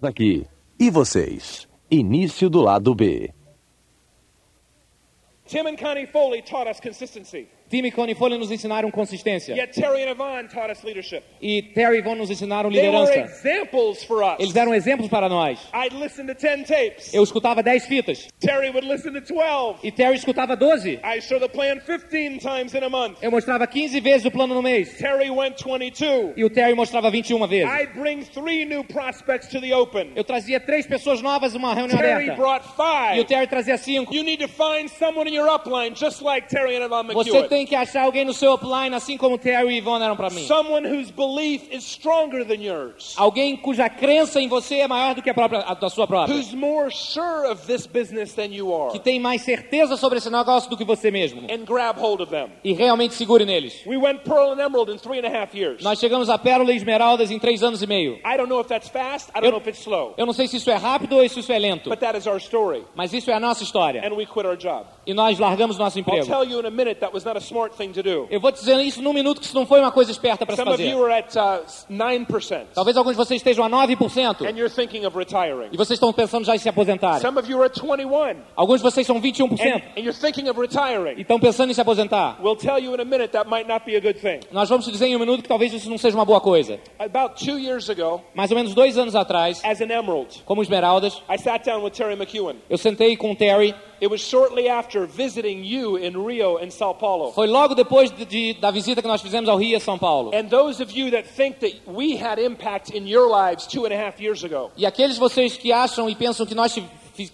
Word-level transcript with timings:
Aqui. 0.00 0.46
E 0.78 0.90
vocês? 0.90 1.66
Início 1.90 2.48
do 2.48 2.60
lado 2.60 2.94
B. 2.94 3.34
Tim 5.44 5.66
and 5.66 5.76
Connie 5.76 6.06
Foley 6.06 6.40
taught 6.40 6.68
us 6.68 6.78
consistency. 6.78 7.48
Tim 7.68 7.84
e 7.84 7.90
Connie 7.90 8.14
Foley 8.14 8.38
nos 8.38 8.50
ensinaram 8.50 8.90
consistência. 8.90 9.54
Yet 9.54 9.72
Terry 9.72 10.04
and 10.04 10.12
Yvonne 10.12 10.48
taught 10.48 10.70
us 10.72 10.82
leadership. 10.82 11.22
E 11.40 11.62
Terry 11.74 11.96
e 11.96 12.00
Yvonne 12.00 12.18
nos 12.18 12.30
ensinaram 12.30 12.70
liderança. 12.70 13.14
examples 13.18 14.02
for 14.04 14.22
us. 14.22 14.36
Eles 14.38 14.56
eram 14.56 14.74
exemplos 14.74 15.08
para 15.08 15.28
nós. 15.28 15.58
I'd 15.74 15.94
listen 15.94 16.26
to 16.26 16.34
10 16.34 16.66
tapes. 16.66 17.12
Eu 17.12 17.22
escutava 17.22 17.62
10 17.62 17.86
fitas. 17.86 18.28
Terry 18.40 18.70
would 18.70 18.86
listen 18.86 19.12
to 19.12 19.20
12. 19.20 19.80
E 19.82 19.92
Terry 19.92 20.16
escutava 20.16 20.56
12. 20.56 21.00
I 21.04 21.20
show 21.20 21.38
the 21.38 21.48
plan 21.48 21.80
15 21.80 22.38
times 22.38 22.74
in 22.74 22.82
a 22.84 22.88
month. 22.88 23.18
Eu 23.22 23.30
mostrava 23.30 23.66
15 23.66 24.00
vezes 24.00 24.24
o 24.24 24.30
plano 24.30 24.54
no 24.54 24.62
mês. 24.62 24.96
Terry 24.96 25.30
went 25.30 25.56
22. 25.62 26.34
E 26.36 26.44
o 26.44 26.50
Terry 26.50 26.74
mostrava 26.74 27.10
21 27.10 27.46
vezes. 27.46 27.70
I'd 27.70 27.92
bring 27.94 28.22
three 28.24 28.64
new 28.64 28.82
prospects 28.84 29.48
to 29.48 29.60
the 29.60 29.74
open. 29.74 30.12
Eu 30.16 30.24
trazia 30.24 30.58
três 30.58 30.86
pessoas 30.86 31.20
novas 31.20 31.52
numa 31.52 31.74
reunião 31.74 31.98
Terry 31.98 32.30
aberta. 32.30 32.34
brought 32.36 32.66
E 33.16 33.20
o. 33.20 33.24
Terry 33.24 33.46
trazia 33.46 33.76
cinco. 33.76 34.14
You 34.14 34.22
need 34.22 34.42
to 34.42 34.48
find 34.48 34.88
someone 34.88 35.28
in 35.28 35.34
your 35.34 35.48
upline 35.48 35.94
just 35.94 36.22
like 36.22 36.48
Terry 36.48 36.76
and 36.76 36.84
Yvonne 36.84 37.12
Você 37.12 37.30
McEwen. 37.30 37.48
Tem 37.58 37.66
que 37.66 37.74
achar 37.74 38.04
alguém 38.04 38.24
no 38.24 38.32
seu 38.32 38.52
upline, 38.54 38.94
assim 38.94 39.16
como 39.16 39.36
Terry 39.36 39.74
e 39.74 39.78
Yvonne 39.78 40.04
eram 40.04 40.16
para 40.16 40.30
mim. 40.30 40.46
Someone 40.46 40.86
whose 40.86 41.10
belief 41.12 41.62
is 41.74 41.82
stronger 41.84 42.44
than 42.46 42.62
yours. 42.62 43.14
Alguém 43.16 43.56
cuja 43.56 43.88
crença 43.88 44.40
em 44.40 44.46
você 44.46 44.76
é 44.76 44.86
maior 44.86 45.14
do 45.16 45.22
que 45.22 45.28
a, 45.30 45.34
própria, 45.34 45.60
a 45.62 45.74
da 45.74 45.90
sua 45.90 46.06
própria. 46.06 46.34
Who's 46.36 46.54
more 46.54 46.88
sure 46.90 47.50
of 47.50 47.66
this 47.66 47.84
business 47.86 48.32
than 48.34 48.52
you 48.54 48.72
are. 48.72 48.92
Que 48.92 49.00
tem 49.00 49.18
mais 49.18 49.42
certeza 49.42 49.96
sobre 49.96 50.18
esse 50.18 50.30
negócio 50.30 50.70
do 50.70 50.76
que 50.76 50.84
você 50.84 51.10
mesmo. 51.10 51.42
And 51.50 51.64
grab 51.64 51.98
hold 51.98 52.20
of 52.20 52.30
them. 52.30 52.48
E 52.62 52.72
realmente 52.72 53.14
segure 53.14 53.44
neles. 53.44 53.82
We 53.86 53.96
went 53.96 54.20
Pearl 54.22 54.52
and 54.52 54.60
Emerald 54.60 54.90
in 54.92 54.98
three 54.98 55.18
and 55.18 55.26
a 55.26 55.42
half 55.42 55.52
years. 55.56 55.82
Nós 55.82 55.98
chegamos 55.98 56.28
a 56.30 56.38
Pérola 56.38 56.72
e 56.72 56.76
Esmeraldas 56.76 57.30
em 57.32 57.38
três 57.40 57.62
anos 57.64 57.82
e 57.82 57.86
meio. 57.88 58.18
I 58.24 58.36
don't 58.36 58.48
know 58.48 58.60
if 58.60 58.68
that's 58.68 58.88
fast. 58.88 59.30
I 59.30 59.40
don't 59.40 59.46
Eu- 59.46 59.50
know 59.52 59.60
if 59.60 59.66
it's 59.66 59.80
slow. 59.80 60.14
Eu 60.16 60.26
não 60.26 60.32
sei 60.32 60.46
se 60.46 60.58
isso 60.58 60.70
é 60.70 60.76
rápido 60.76 61.16
ou 61.16 61.28
se 61.28 61.40
isso 61.40 61.52
é 61.52 61.58
lento. 61.58 61.90
But 61.90 61.98
that 62.00 62.16
is 62.16 62.26
our 62.28 62.36
story. 62.38 62.84
Mas 62.94 63.12
isso 63.12 63.30
é 63.32 63.34
a 63.34 63.40
nossa 63.40 63.64
história. 63.64 64.00
And 64.06 64.14
we 64.14 64.26
quit 64.26 64.46
our 64.46 64.56
job. 64.56 64.86
E 65.04 65.12
nós 65.12 65.38
largamos 65.40 65.76
nosso 65.76 65.98
I'll 65.98 66.02
emprego. 66.02 66.26
tell 66.26 66.44
you 66.44 66.60
in 66.60 66.66
a 66.66 66.70
minute 66.70 67.00
that 67.00 67.12
was 67.12 67.24
not 67.24 67.36
a 67.36 67.40
smart 67.48 67.76
thing 67.76 67.90
to 67.92 68.02
do. 68.02 68.26
Eu 68.30 68.40
vou 68.40 68.52
te 68.52 68.58
dizer 68.60 68.76
isso 68.80 69.00
num 69.02 69.12
minuto 69.12 69.40
que 69.40 69.46
isso 69.46 69.54
não 69.54 69.66
foi 69.66 69.80
uma 69.80 69.90
coisa 69.92 70.10
esperta 70.10 70.44
para 70.46 70.54
se 70.56 70.62
Some 70.62 70.70
of 70.74 70.82
fazer. 70.82 70.90
you 70.94 71.04
are 71.04 71.14
at 71.14 71.34
uh, 71.36 71.64
9%. 71.90 72.66
Talvez 72.74 72.96
alguns 72.96 73.12
de 73.12 73.16
vocês 73.16 73.40
estejam 73.40 73.64
a 73.64 73.68
9%. 73.70 74.46
And 74.46 74.56
you're 74.56 74.68
thinking 74.70 75.04
of 75.06 75.16
retiring. 75.16 75.68
E 75.72 75.76
vocês 75.76 75.96
estão 75.96 76.12
pensando 76.12 76.44
já 76.44 76.54
em 76.54 76.58
se 76.58 76.68
aposentar. 76.68 77.20
Some 77.20 77.38
of 77.38 77.50
you 77.50 77.58
are 77.60 77.66
at 77.66 77.78
21. 77.78 78.36
Alguns 78.56 78.78
de 78.80 78.82
vocês 78.82 79.06
são 79.06 79.20
21%. 79.20 79.60
And, 79.60 79.82
and 79.96 80.00
you're 80.02 80.12
thinking 80.12 80.48
of 80.48 80.58
E 80.58 80.62
retiring. 80.62 81.20
estão 81.20 81.38
pensando 81.40 81.70
em 81.70 81.74
se 81.74 81.80
aposentar. 81.80 82.38
We'll 82.42 82.56
tell 82.56 82.78
you 82.78 82.94
in 82.94 83.00
a 83.00 83.04
minute 83.04 83.28
that 83.32 83.48
might 83.48 83.68
not 83.68 83.84
be 83.84 83.96
a 83.96 84.00
good 84.00 84.18
thing. 84.20 84.40
Nós 84.52 84.68
vamos 84.68 84.84
te 84.84 84.92
dizer 84.92 85.06
em 85.06 85.16
um 85.16 85.18
minuto 85.20 85.42
que 85.42 85.48
talvez 85.48 85.72
isso 85.72 85.88
não 85.90 85.98
seja 85.98 86.16
uma 86.16 86.24
boa 86.24 86.40
coisa. 86.40 86.78
About 86.98 87.44
two 87.44 87.58
years 87.58 87.88
ago, 87.90 88.20
Mais 88.34 88.50
ou 88.50 88.56
menos 88.56 88.74
dois 88.74 88.96
anos 88.98 89.14
atrás, 89.14 89.60
as 89.64 89.80
an 89.80 89.90
emerald, 89.92 90.42
como 90.44 90.62
Esmeraldas, 90.62 91.22
I 91.28 91.38
sat 91.38 91.64
down 91.64 91.82
with 91.82 91.92
Terry 91.92 92.14
McEwen. 92.16 92.56
eu 92.68 92.78
sentei 92.78 93.16
com 93.16 93.32
o 93.32 93.36
Terry. 93.36 93.74
It 94.00 94.08
was 94.10 94.20
shortly 94.20 94.68
after 94.68 95.06
visiting 95.06 95.64
you 95.64 95.96
in 95.96 96.16
Rio 96.16 96.58
and 96.58 96.70
Sao 96.70 96.92
Paulo. 96.94 97.32
Foi 97.32 97.46
logo 97.46 97.74
depois 97.74 98.10
de, 98.10 98.24
de- 98.24 98.54
da 98.54 98.70
visita 98.70 99.02
que 99.02 99.08
nós 99.08 99.20
fizemos 99.20 99.48
ao 99.48 99.56
Rio 99.56 99.76
e 99.76 99.80
São 99.80 99.98
Paulo. 99.98 100.30
And 100.34 100.48
those 100.48 100.82
of 100.82 100.92
you 100.96 101.10
that 101.10 101.28
think 101.28 101.58
that 101.60 101.74
we 101.86 102.16
had 102.16 102.38
impact 102.38 102.90
in 102.96 103.06
your 103.08 103.28
lives 103.28 103.66
two 103.66 103.84
and 103.86 103.92
a 103.92 103.96
half 103.96 104.20
years 104.20 104.44
ago, 104.44 104.70
E 104.76 104.86
aqueles 104.86 105.18
vocês 105.18 105.56
que 105.56 105.72
acham 105.72 106.08
e 106.08 106.14
pensam 106.14 106.46
que 106.46 106.54
nós 106.54 106.78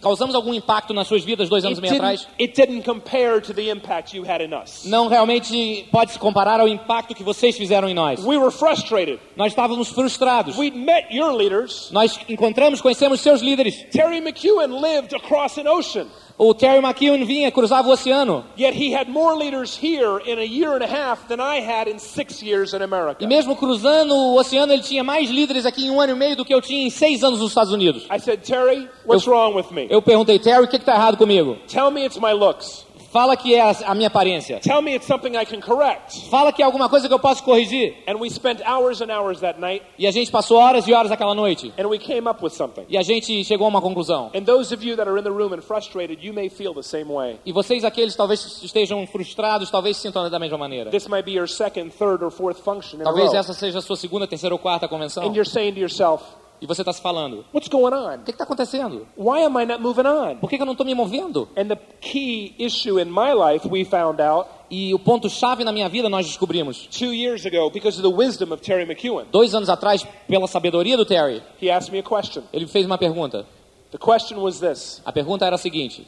causamos 0.00 0.34
algum 0.34 0.54
impacto 0.54 0.94
nas 0.94 1.06
suas 1.06 1.22
vidas 1.22 1.50
dois 1.50 1.62
anos 1.62 1.78
e 1.78 1.82
meio 1.82 1.92
atrás, 1.94 2.26
it 2.40 2.54
didn't 2.58 2.82
compare 2.84 3.38
to 3.42 3.52
the 3.52 3.68
impact 3.70 4.16
you 4.16 4.24
had 4.24 4.40
in 4.40 4.54
us. 4.54 4.86
não 4.86 5.08
realmente 5.08 5.86
pode 5.92 6.12
se 6.12 6.18
comparar 6.18 6.58
ao 6.58 6.66
impacto 6.66 7.14
que 7.14 7.22
vocês 7.22 7.54
fizeram 7.58 7.86
em 7.86 7.92
nós. 7.92 8.24
We 8.24 8.38
were 8.38 8.50
frustrated. 8.50 9.18
Nós 9.36 9.48
estávamos 9.52 9.90
frustrados. 9.90 10.56
We'd 10.56 10.74
met 10.74 11.14
your 11.14 11.34
leaders. 11.34 11.90
Nós 11.92 12.18
encontramos, 12.30 12.80
conhecemos 12.80 13.20
seus 13.20 13.42
líderes. 13.42 13.74
Terry 13.92 14.22
McEwen 14.22 14.80
lived 14.80 15.14
across 15.14 15.58
an 15.58 15.68
ocean, 15.68 16.06
O 16.36 16.52
Terry 16.52 16.80
McEwen 16.80 17.24
vinha, 17.24 17.52
cruzava 17.52 17.88
o 17.88 17.92
oceano. 17.92 18.44
yet 18.56 18.74
he 18.74 18.92
had 18.92 19.08
more 19.08 19.36
leaders 19.36 19.76
here 19.80 20.18
in 20.26 20.38
a 20.38 20.44
year 20.44 20.74
and 20.74 20.82
a 20.82 20.86
half 20.86 21.28
than 21.28 21.38
I 21.40 21.60
had 21.60 21.88
in 21.88 21.98
six 22.00 22.42
years 22.42 22.74
in 22.74 22.82
America. 22.82 23.22
E 23.22 23.26
mesmo 23.26 23.54
cruzando 23.54 24.14
o 24.14 24.36
oceano, 24.36 24.72
ele 24.72 24.82
tinha 24.82 25.04
mais 25.04 25.30
líderes 25.30 25.64
aqui 25.64 25.86
em 25.86 25.90
um 25.90 26.00
ano 26.00 26.12
e 26.12 26.16
meio 26.16 26.34
do 26.36 26.44
que 26.44 26.52
eu 26.52 26.60
tinha 26.60 26.84
em 26.86 26.90
seis 26.90 27.22
anos 27.22 27.38
nos 27.38 27.50
Estados 27.50 27.72
Unidos. 27.72 28.04
I 28.10 28.18
said, 28.18 28.42
Terry, 28.42 28.88
what's 29.06 29.26
wrong 29.28 29.54
with 29.54 29.70
me? 29.70 29.86
Eu 29.88 30.02
perguntei, 30.02 30.38
Terry, 30.40 30.64
o 30.64 30.68
que 30.68 30.76
está 30.76 30.94
errado 30.94 31.16
comigo? 31.16 31.56
Tell 31.68 31.90
me 31.92 32.04
it's 32.04 32.18
my 32.18 32.32
looks. 32.32 32.83
Fala 33.14 33.36
que 33.36 33.54
é 33.54 33.60
a, 33.60 33.70
a 33.92 33.94
minha 33.94 34.08
aparência. 34.08 34.58
Tell 34.58 34.82
me 34.82 34.92
it's 34.96 35.06
something 35.06 35.36
I 35.36 35.46
can 35.46 35.60
correct. 35.60 36.28
Fala 36.28 36.52
que 36.52 36.60
é 36.60 36.64
alguma 36.64 36.88
coisa 36.88 37.06
que 37.06 37.14
eu 37.14 37.18
posso 37.20 37.44
corrigir. 37.44 37.94
And 38.08 38.16
we 38.18 38.28
spent 38.28 38.60
hours 38.66 39.00
and 39.00 39.06
hours 39.08 39.38
that 39.38 39.60
night, 39.60 39.84
E 39.96 40.04
a 40.04 40.10
gente 40.10 40.32
passou 40.32 40.58
horas 40.58 40.88
e 40.88 40.92
horas 40.92 41.12
aquela 41.12 41.32
noite. 41.32 41.72
and 41.78 41.86
we 41.86 41.96
came 41.96 42.28
up 42.28 42.42
with 42.44 42.50
something. 42.50 42.84
E 42.88 42.98
a 42.98 43.02
gente 43.02 43.44
chegou 43.44 43.66
a 43.66 43.68
uma 43.70 43.80
conclusão. 43.80 44.32
And 44.34 44.42
those 44.42 44.74
of 44.74 44.84
you 44.84 44.96
that 44.96 45.08
are 45.08 45.16
in 45.16 45.22
the 45.22 45.30
room 45.30 45.54
and 45.54 45.62
frustrated, 45.62 46.26
you 46.26 46.32
may 46.34 46.48
feel 46.48 46.74
the 46.74 46.82
same 46.82 47.04
way. 47.04 47.38
E 47.46 47.52
vocês, 47.52 47.84
aqueles, 47.84 48.16
talvez 48.16 48.60
estejam 48.64 49.06
frustrados, 49.06 49.70
talvez 49.70 49.96
sintam 49.96 50.28
da 50.28 50.38
mesma 50.40 50.58
maneira. 50.58 50.90
This 50.90 51.06
might 51.06 51.24
be 51.24 51.36
your 51.38 51.46
second, 51.48 51.92
third, 51.92 52.20
or 52.24 52.32
fourth 52.32 52.60
function 52.64 52.96
in 52.98 53.02
a 53.02 53.04
Talvez 53.04 53.28
row. 53.30 53.36
essa 53.36 53.54
seja 53.54 53.78
a 53.78 53.82
sua 53.82 53.94
segunda, 53.94 54.26
terceira 54.26 54.52
ou 54.52 54.58
quarta 54.58 54.88
convenção. 54.88 55.22
And 55.22 55.36
you're 55.36 55.48
saying 55.48 55.74
to 55.74 55.78
yourself, 55.80 56.24
E 56.60 56.66
você 56.66 56.82
está 56.82 56.92
se 56.92 57.00
falando: 57.02 57.44
what's 57.52 57.68
going 57.68 57.92
on? 57.92 58.20
o 58.20 58.24
que 58.24 58.30
está 58.30 58.44
acontecendo? 58.44 59.06
Why 59.16 59.42
am 59.44 59.60
I 59.60 59.66
not 59.66 59.80
moving 59.82 60.06
on? 60.06 60.36
Por 60.36 60.48
que, 60.48 60.56
que 60.56 60.62
eu 60.62 60.66
não 60.66 60.72
estou 60.72 60.86
me 60.86 60.94
movendo? 60.94 61.48
And 61.56 61.66
the 61.68 61.76
key 62.00 62.54
issue 62.58 62.98
in 63.00 63.06
my 63.06 63.32
life, 63.34 63.68
we 63.68 63.84
found 63.84 64.20
out 64.22 64.48
E 64.70 64.94
o 64.94 64.98
ponto-chave 64.98 65.62
na 65.62 65.70
minha 65.72 65.88
vida 65.88 66.08
nós 66.08 66.26
descobrimos. 66.26 66.88
two 66.90 67.12
years 67.12 67.44
ago 67.44 67.70
because 67.70 68.00
of 68.00 68.02
the 68.02 68.14
wisdom 68.16 68.52
of 68.52 68.62
Terry 68.62 68.86
McEwen. 68.86 69.26
Dois 69.30 69.54
anos 69.54 69.68
atrás, 69.68 70.06
pela 70.26 70.46
sabedoria 70.48 70.96
do 70.96 71.04
Terry, 71.04 71.42
He 71.60 71.70
asked 71.70 71.92
me 71.92 71.98
a 71.98 72.02
question. 72.02 72.42
ele 72.52 72.66
fez 72.66 72.86
uma 72.86 72.96
pergunta. 72.98 73.46
The 73.90 73.98
question 73.98 74.38
was 74.40 74.58
this 74.60 75.02
A 75.04 75.12
pergunta 75.12 75.44
era 75.44 75.56
a 75.56 75.58
seguinte: 75.58 76.06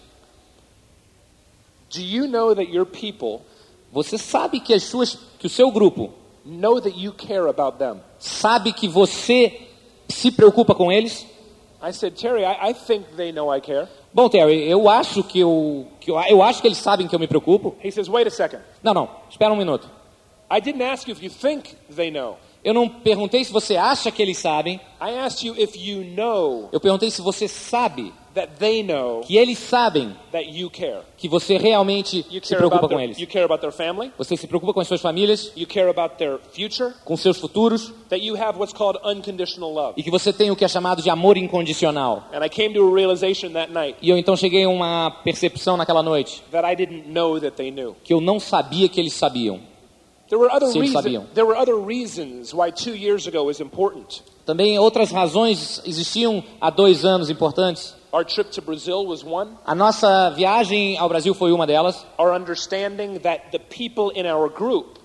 Do 1.90 2.00
you 2.00 2.26
know 2.26 2.54
that 2.54 2.70
your 2.72 2.86
people 2.86 3.42
Você 3.92 4.18
sabe 4.18 4.58
que 4.60 4.74
as 4.74 4.82
suas, 4.84 5.16
que 5.38 5.46
o 5.46 5.50
seu 5.50 5.70
grupo 5.70 6.12
know 6.44 6.80
that 6.80 6.96
you 6.98 7.12
care 7.12 7.48
about 7.48 7.78
them? 7.78 8.00
sabe 8.18 8.72
que 8.72 8.88
você 8.88 9.65
se 10.16 10.30
preocupa 10.30 10.74
com 10.74 10.90
eles? 10.90 11.26
I 11.82 11.92
said, 11.92 12.14
Terry, 12.16 12.44
I, 12.44 12.70
I 12.70 12.72
think 12.72 13.04
they 13.16 13.32
know 13.32 13.54
I 13.54 13.60
care. 13.60 13.86
Bom, 14.12 14.28
Terry, 14.30 14.68
eu 14.68 14.88
acho 14.88 15.22
que 15.22 15.38
eu, 15.40 15.86
que 16.00 16.10
eu, 16.10 16.18
eu 16.20 16.42
acho 16.42 16.62
que 16.62 16.66
eles 16.66 16.78
sabem 16.78 17.06
que 17.06 17.14
eu 17.14 17.18
me 17.18 17.28
preocupo. 17.28 17.76
He 17.84 17.92
says, 17.92 18.08
wait 18.08 18.26
a 18.26 18.30
second. 18.30 18.62
Não, 18.82 18.94
não, 18.94 19.10
espera 19.28 19.52
um 19.52 19.56
minuto. 19.56 19.88
I 20.50 20.60
didn't 20.60 20.82
ask 20.82 21.06
you 21.06 21.12
if 21.12 21.22
you 21.22 21.30
think 21.30 21.76
they 21.94 22.10
know. 22.10 22.38
Eu 22.66 22.74
não 22.74 22.88
perguntei 22.88 23.44
se 23.44 23.52
você 23.52 23.76
acha 23.76 24.10
que 24.10 24.20
eles 24.20 24.38
sabem. 24.38 24.80
I 25.00 25.10
asked 25.20 25.46
you 25.46 25.54
if 25.56 25.76
you 25.76 26.02
know 26.16 26.68
Eu 26.72 26.80
perguntei 26.80 27.10
se 27.12 27.22
você 27.22 27.46
sabe 27.46 28.12
that 28.34 28.54
they 28.58 28.82
know 28.82 29.20
que 29.20 29.36
eles 29.36 29.56
sabem 29.58 30.16
that 30.32 30.44
you 30.50 30.68
care. 30.68 30.98
que 31.16 31.28
você 31.28 31.56
realmente 31.58 32.26
You 32.28 32.40
se 32.42 32.48
care 32.48 32.56
preocupa 32.58 32.76
about 32.86 32.88
com 32.92 32.96
their, 32.96 33.04
eles. 33.04 33.18
you 33.20 33.26
care 33.28 33.44
about 33.44 33.60
their 33.60 33.72
family. 33.72 34.10
Você 34.18 34.36
se 34.36 34.48
preocupa 34.48 34.72
com 34.74 34.80
as 34.80 34.88
suas 34.88 35.00
famílias, 35.00 35.52
You 35.56 35.66
care 35.68 35.88
about 35.88 36.16
their 36.16 36.38
future. 36.52 36.92
com 37.04 37.16
seus 37.16 37.38
futuros 37.38 37.92
That 38.08 38.24
you 38.24 38.34
have 38.36 38.58
what's 38.58 38.72
called 38.74 38.98
unconditional 39.04 39.72
love. 39.72 39.94
e 39.96 40.02
que 40.02 40.10
você 40.10 40.32
tem 40.32 40.50
o 40.50 40.56
que 40.56 40.64
é 40.64 40.68
chamado 40.68 41.00
de 41.02 41.08
amor 41.08 41.36
incondicional. 41.36 42.24
And 42.34 42.44
I 42.44 42.48
came 42.48 42.74
to 42.74 42.88
a 42.88 42.92
realization 42.92 43.52
that 43.52 43.70
night 43.72 43.96
E 44.02 44.10
eu 44.10 44.18
então 44.18 44.36
cheguei 44.36 44.64
a 44.64 44.68
uma 44.68 45.10
percepção 45.22 45.76
naquela 45.76 46.02
noite 46.02 46.42
that 46.50 46.66
I 46.66 46.74
didn't 46.74 47.08
know 47.08 47.38
that 47.40 47.56
they 47.56 47.70
knew. 47.70 47.94
que 48.02 48.12
eu 48.12 48.20
não 48.20 48.40
sabia 48.40 48.88
que 48.88 48.98
eles 49.00 49.12
sabiam. 49.12 49.60
There 50.28 50.38
were 50.38 50.50
other 50.50 50.66
Sim, 50.70 50.80
reasons. 50.82 51.04
sabiam. 51.04 51.24
There 51.34 51.46
were 51.46 51.56
other 51.56 51.76
reasons 51.76 52.52
why 52.52 52.70
two 52.70 52.94
years 52.96 53.26
ago 53.28 53.44
was 53.44 53.60
important. 53.60 54.22
Também 54.44 54.76
outras 54.78 55.10
razões 55.12 55.80
existiam 55.84 56.42
há 56.60 56.70
dois 56.70 57.04
anos 57.04 57.30
importantes. 57.30 57.94
Our 58.12 58.24
trip 58.24 58.50
to 58.52 58.62
Brazil 58.62 59.06
was 59.06 59.22
one. 59.24 59.50
A 59.66 59.74
nossa 59.74 60.30
viagem 60.30 60.96
ao 60.98 61.08
Brasil 61.08 61.34
foi 61.34 61.52
uma 61.52 61.66
delas. 61.66 62.04
Our 62.18 62.32
understanding 62.34 63.18
that 63.20 63.50
the 63.52 63.58
people 63.58 64.10
in 64.14 64.26
our 64.26 64.48
group 64.48 64.98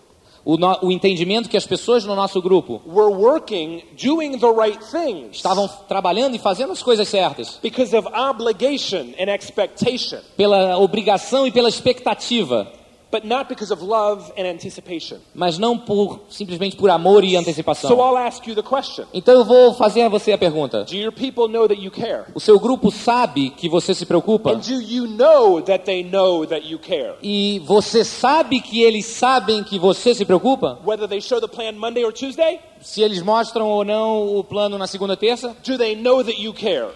O, 0.43 0.57
no- 0.57 0.79
o 0.81 0.91
entendimento 0.91 1.47
que 1.47 1.55
as 1.55 1.67
pessoas 1.67 2.03
no 2.03 2.15
nosso 2.15 2.41
grupo 2.41 2.81
were 2.83 3.11
working, 3.11 3.83
doing 3.95 4.39
the 4.39 4.47
right 4.51 4.79
things 4.89 5.35
estavam 5.37 5.67
trabalhando 5.87 6.35
e 6.35 6.39
fazendo 6.39 6.71
as 6.73 6.81
coisas 6.81 7.07
certas 7.07 7.59
because 7.61 7.95
of 7.95 8.07
obligation 8.07 9.13
and 9.19 9.29
expectation, 9.31 10.19
pela 10.35 10.79
obrigação 10.79 11.45
e 11.45 11.51
pela 11.51 11.69
expectativa, 11.69 12.67
but 13.11 13.25
not 13.25 13.49
because 13.49 13.71
of 13.73 13.83
love 13.83 14.31
and 14.37 14.45
anticipation. 14.47 15.17
mas 15.33 15.57
não 15.57 15.77
por 15.77 16.21
simplesmente 16.29 16.75
por 16.75 16.89
amor 16.89 17.23
e 17.23 17.31
So 17.33 17.37
antecipação. 17.39 17.91
I'll 17.91 18.17
ask 18.17 18.47
you 18.47 18.55
the 18.55 18.63
question 18.63 19.05
Então 19.13 19.33
eu 19.35 19.45
vou 19.45 19.73
fazer 19.73 20.03
a 20.03 20.09
você 20.09 20.31
a 20.31 20.37
pergunta. 20.37 20.83
Do 20.85 20.95
your 20.95 21.11
people 21.11 21.47
know 21.47 21.67
that 21.67 21.81
you 21.81 21.91
care? 21.91 22.23
O 22.33 22.39
seu 22.39 22.59
grupo 22.59 22.89
sabe 22.91 23.49
que 23.51 23.67
você 23.67 23.93
se 23.93 24.05
preocupa? 24.05 24.51
And 24.51 24.59
do 24.59 24.81
you 24.81 25.07
know 25.07 25.61
that 25.61 25.83
they 25.85 26.03
know 26.03 26.45
that 26.45 26.65
you 26.67 26.79
care? 26.79 27.15
E 27.21 27.59
você 27.65 28.03
sabe 28.05 28.61
que 28.61 28.81
eles 28.81 29.05
sabem 29.05 29.63
que 29.63 29.77
você 29.77 30.15
se 30.15 30.23
preocupa? 30.25 30.79
Whether 30.85 31.07
they 31.07 31.21
show 31.21 31.39
the 31.41 31.47
plan 31.47 31.73
Monday 31.73 32.03
or 32.05 32.13
Tuesday, 32.13 32.59
Se 32.79 33.01
eles 33.01 33.21
mostram 33.21 33.67
ou 33.67 33.83
não 33.85 34.37
o 34.37 34.43
plano 34.43 34.77
na 34.77 34.87
segunda 34.87 35.15
terça? 35.17 35.55
do 35.63 35.77
they 35.77 35.95
know 35.95 36.23
that 36.23 36.41
you 36.41 36.53
care? 36.53 36.87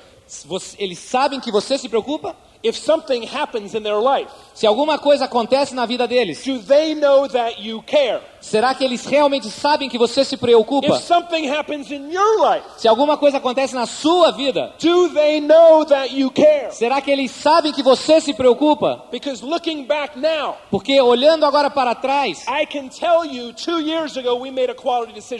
Eles 0.79 0.97
sabem 0.99 1.39
que 1.39 1.51
você 1.51 1.77
se 1.77 1.87
preocupa? 1.87 2.35
If 2.63 2.77
something 2.77 3.23
happens 3.23 3.75
in 3.75 3.83
their 3.83 3.99
life, 3.99 4.29
Se 4.53 4.65
alguma 4.65 4.97
coisa 4.97 5.25
acontece 5.25 5.75
na 5.75 5.85
vida 5.85 6.07
deles, 6.07 6.43
do 6.43 6.59
they 6.59 6.95
know 6.95 7.27
that 7.27 7.59
you 7.59 7.81
care? 7.83 8.21
Será 8.45 8.75
que 8.75 8.83
eles 8.83 9.03
realmente 9.07 9.49
sabem 9.49 9.89
que 9.89 9.97
você 9.97 10.23
se 10.23 10.37
preocupa? 10.37 10.85
If 10.85 11.01
something 11.01 11.49
happens 11.49 11.89
in 11.89 12.11
your 12.11 12.47
life, 12.47 12.63
Se 12.77 12.87
alguma 12.87 13.17
coisa 13.17 13.37
acontece 13.37 13.73
na 13.73 13.87
sua 13.87 14.29
vida, 14.29 14.71
do 14.79 15.09
they 15.09 15.41
know 15.41 15.83
that 15.83 16.15
you 16.15 16.29
care? 16.29 16.71
será 16.71 17.01
que 17.01 17.09
eles 17.09 17.31
sabem 17.31 17.73
que 17.73 17.81
você 17.81 18.21
se 18.21 18.35
preocupa? 18.35 19.03
Because 19.11 19.43
looking 19.43 19.85
back 19.85 20.19
now, 20.19 20.57
Porque 20.69 21.01
olhando 21.01 21.43
agora 21.43 21.71
para 21.71 21.95
trás, 21.95 22.45
you 23.31 23.51
ago 24.15 24.45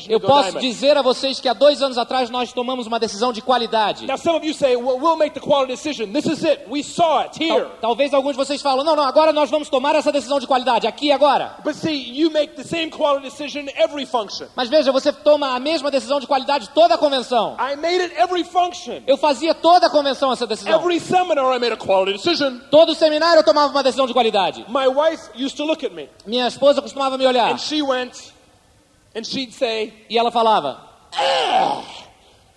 eu 0.10 0.20
posso 0.20 0.60
dizer 0.60 0.98
a 0.98 1.04
vocês 1.04 1.40
que 1.40 1.48
há 1.48 1.54
dois 1.54 1.84
anos 1.84 2.00
atrás 2.00 2.32
nós 2.32 2.54
tomamos 2.54 2.88
uma 2.88 3.00
decisão 3.00 3.32
de 3.32 3.40
qualidade. 3.40 4.08
Now 4.08 4.18
say, 4.18 4.76
well, 4.76 4.98
we'll 4.98 5.16
Talvez 7.80 8.14
alguns 8.16 8.32
de 8.32 8.38
vocês 8.38 8.62
falam, 8.64 8.84
não, 8.84 8.96
não, 8.96 9.04
agora 9.04 9.32
nós 9.32 9.52
vamos 9.52 9.70
tomar 9.70 9.94
essa 9.94 10.12
decisão 10.12 10.40
de 10.40 10.48
qualidade, 10.48 10.88
aqui 10.88 11.08
e 11.08 11.12
agora. 11.12 11.58
But 11.64 11.76
see, 11.76 12.20
you 12.20 12.32
make 12.32 12.56
the 12.56 12.64
same 12.64 12.95
quality 12.96 13.30
decision 13.30 13.68
every 13.76 14.06
function. 14.06 14.48
Mas 14.56 14.70
veja, 14.70 14.92
você 14.92 15.12
toma 15.12 15.56
a 15.56 15.60
mesma 15.60 15.92
decisão 15.92 16.20
de 16.20 16.28
qualidade 16.28 16.70
toda 16.70 16.96
a 16.96 16.98
convenção. 16.98 17.58
I 17.60 17.76
made 17.76 18.02
it 18.02 18.16
every 18.18 18.44
function. 18.44 19.02
Eu 19.06 19.18
fazia 19.18 19.54
toda 19.54 19.88
a 19.88 19.90
convenção 19.90 20.32
essa 20.32 20.48
decisão. 20.48 20.74
Every 20.74 21.00
seminar 21.00 21.56
I 21.56 21.60
made 21.60 21.74
a 21.74 21.78
quality 21.78 22.14
decision. 22.14 22.60
Todo 22.72 22.96
seminário 22.96 23.40
eu 23.40 23.44
tomava 23.44 23.72
uma 23.72 23.84
decisão 23.84 24.08
de 24.08 24.14
qualidade. 24.14 24.66
My 24.70 24.88
wife 24.88 25.30
used 25.36 25.58
to 25.58 25.66
look 25.66 25.86
at 25.86 25.94
me 25.94 26.10
Minha 26.26 26.48
esposa 26.48 26.82
costumava 26.82 27.18
me 27.18 27.26
olhar 27.26 27.52
and 27.52 27.58
she 27.58 27.82
went 27.82 28.34
and 29.16 29.24
she'd 29.24 29.54
say, 29.54 30.06
e 30.10 30.18
ela 30.18 30.32
falava: 30.32 30.80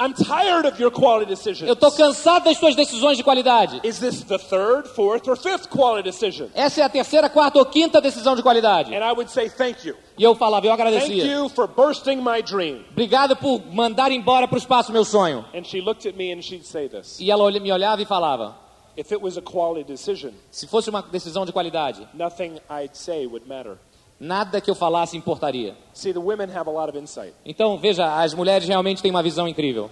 I'm 0.01 0.15
tired 0.15 0.65
of 0.65 0.81
your 0.81 0.93
quality 0.93 1.27
decisions. 1.27 1.69
Eu 1.69 1.75
tô 1.75 1.91
cansado 1.91 2.45
das 2.45 2.57
suas 2.57 2.77
decisões 2.77 3.17
de 3.17 3.25
qualidade. 3.25 3.81
Is 3.83 3.99
this 3.99 4.23
the 4.23 4.39
third, 4.39 4.89
fourth, 4.89 5.29
or 5.29 5.37
fifth 5.37 5.69
quality 5.69 6.09
decision? 6.09 6.49
Essa 6.55 6.83
é 6.83 6.85
a 6.85 6.89
terceira, 6.89 7.29
quarta 7.29 7.59
ou 7.59 7.67
quinta 7.67 8.01
decisão 8.01 8.37
de 8.37 8.43
qualidade. 8.43 8.95
And 8.95 9.05
I 9.05 9.11
would 9.11 9.29
say, 9.29 9.49
Thank 9.51 9.89
you. 9.89 9.97
E 10.17 10.23
eu 10.23 10.37
falava, 10.37 10.67
eu 10.67 10.77
Thank 10.77 10.83
agradecia. 10.83 11.25
you 11.25 11.49
for 11.49 11.67
bursting 11.67 12.17
my 12.17 12.41
dream. 12.43 12.85
Obrigado 12.93 13.35
por 13.37 13.61
mandar 13.73 14.13
embora 14.13 14.47
para 14.47 14.55
o 14.55 14.59
espaço 14.59 14.93
meu 14.93 15.05
sonho. 15.05 15.45
And 15.53 15.65
she 15.65 15.81
looked 15.81 16.09
at 16.09 16.15
me 16.17 16.33
and 16.33 16.43
she'd 16.43 16.65
say 16.65 16.89
this 16.89 17.19
E 17.19 17.29
ela 17.31 17.51
me 17.51 17.73
olhava 17.73 18.01
e 18.01 18.05
falava: 18.05 18.57
If 18.97 19.11
it 19.13 19.21
was 19.21 19.37
a 19.37 19.43
quality 19.43 19.85
decision, 19.85 20.31
se 20.51 20.69
fosse 20.69 20.91
uma 20.91 21.03
decisão 21.03 21.45
de 21.45 21.53
qualidade, 21.53 22.07
nothing 22.15 22.61
I'd 22.71 22.97
say 22.97 23.27
would 23.27 23.49
matter. 23.49 23.79
Nada 24.21 24.61
que 24.61 24.71
eu 24.71 24.75
falasse 24.75 25.17
importaria. 25.17 25.77
See, 25.93 26.13
the 26.13 26.21
women 26.21 26.49
have 26.55 26.69
a 26.69 26.73
lot 26.73 26.89
of 26.89 26.99
insight. 26.99 27.35
Então, 27.45 27.77
veja, 27.79 28.21
as 28.21 28.35
mulheres 28.35 28.67
realmente 28.67 29.01
têm 29.03 29.11
uma 29.11 29.23
visão 29.23 29.47
incrível. 29.49 29.91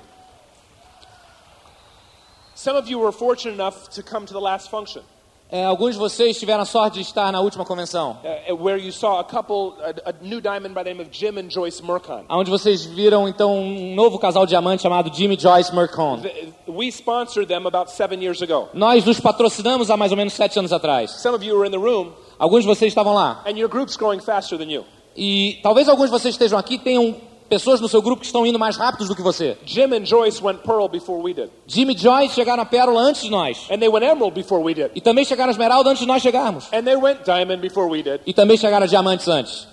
Some 2.55 2.78
of 2.78 2.88
you 2.90 2.99
were 2.99 3.12
fortunate 3.12 3.55
enough 3.55 3.88
to 3.94 4.02
come 4.02 4.26
to 4.26 4.32
the 4.32 4.40
last 4.40 4.70
function, 4.70 5.02
É, 5.49 5.64
alguns 5.64 5.93
de 5.93 5.99
vocês 6.00 6.37
tiveram 6.40 6.62
a 6.62 6.64
sorte 6.64 6.94
de 6.94 7.02
estar 7.02 7.31
na 7.31 7.40
última 7.40 7.64
convenção, 7.64 8.19
uh, 8.50 8.55
where 8.56 8.82
you 8.82 8.90
saw 8.90 9.20
a 9.20 9.25
couple, 9.25 9.75
a, 9.81 10.11
a 10.11 10.14
new 10.20 10.40
diamond 10.40 10.75
by 10.75 10.82
the 10.82 10.93
name 10.93 11.00
of 11.00 11.08
Jim 11.12 11.38
and 11.38 11.49
Joyce 11.49 11.81
Mercon. 11.84 12.25
onde 12.28 12.50
vocês 12.50 12.84
viram 12.84 13.28
então 13.28 13.56
um 13.56 13.94
novo 13.94 14.19
casal 14.19 14.44
diamante 14.44 14.82
chamado 14.82 15.08
Jimmy 15.14 15.38
Joyce 15.38 15.73
Mercon. 15.73 16.20
We 16.67 16.90
sponsored 16.90 17.46
them 17.46 17.64
about 17.64 17.93
seven 17.93 18.20
years 18.20 18.43
ago. 18.43 18.69
Nós 18.75 19.06
os 19.06 19.20
patrocinamos 19.20 19.88
há 19.88 19.96
mais 19.96 20.11
ou 20.11 20.17
menos 20.17 20.32
sete 20.32 20.58
anos 20.58 20.73
atrás. 20.73 21.12
Some 21.12 21.37
of 21.37 21.44
you 21.46 21.56
were 21.56 21.64
in 21.64 21.70
the 21.70 21.78
room, 21.78 22.12
Alguns 22.38 22.62
de 22.62 22.67
vocês 22.67 22.91
estavam 22.91 23.15
lá. 23.15 23.43
and 23.47 23.56
your 23.59 23.69
group's 23.69 23.97
growing 23.97 24.21
faster 24.21 24.59
than 24.59 24.71
you. 24.71 24.85
E 25.17 25.59
talvez 25.62 25.88
alguns 25.88 26.06
de 26.06 26.11
vocês 26.11 26.35
estejam 26.35 26.59
aqui 26.59 26.79
tenham 26.79 27.15
pessoas 27.49 27.81
no 27.81 27.88
seu 27.88 28.03
grupo 28.03 28.21
que 28.21 28.27
estão 28.27 28.44
indo 28.44 28.59
mais 28.59 28.77
rápidos 28.77 29.09
do 29.09 29.15
que 29.17 29.23
você. 29.23 29.56
Jim 29.65 29.93
and 29.94 30.05
Joyce 30.05 30.43
went 30.43 30.59
Pearl 30.65 30.88
before 30.88 31.23
we 31.23 31.33
did, 31.33 31.49
Jimmy 31.67 31.94
e 31.94 31.99
Joyce 31.99 32.35
chegaram 32.35 32.62
a 32.62 32.67
Pérola 32.67 33.00
antes 33.00 33.23
de 33.23 33.31
nós. 33.31 33.67
and 33.71 33.79
they 33.79 33.88
went 33.88 34.05
Emerald 34.05 34.35
before 34.35 34.62
we 34.62 34.75
did, 34.75 34.91
E 34.94 35.00
também 35.00 35.25
chegaram 35.25 35.49
a 35.50 35.53
Esmeralda 35.53 35.91
antes 35.91 36.00
de 36.00 36.06
nós 36.06 36.21
chegarmos. 36.23 36.67
and 36.73 36.83
they 36.83 36.97
went 36.97 37.25
Diamond 37.25 37.59
before 37.62 37.88
we 37.88 38.03
did. 38.03 38.21
E 38.27 38.35
também 38.35 38.56
chegaram 38.56 38.85
a 38.85 38.88
Diamantes 38.88 39.29
antes. 39.29 39.67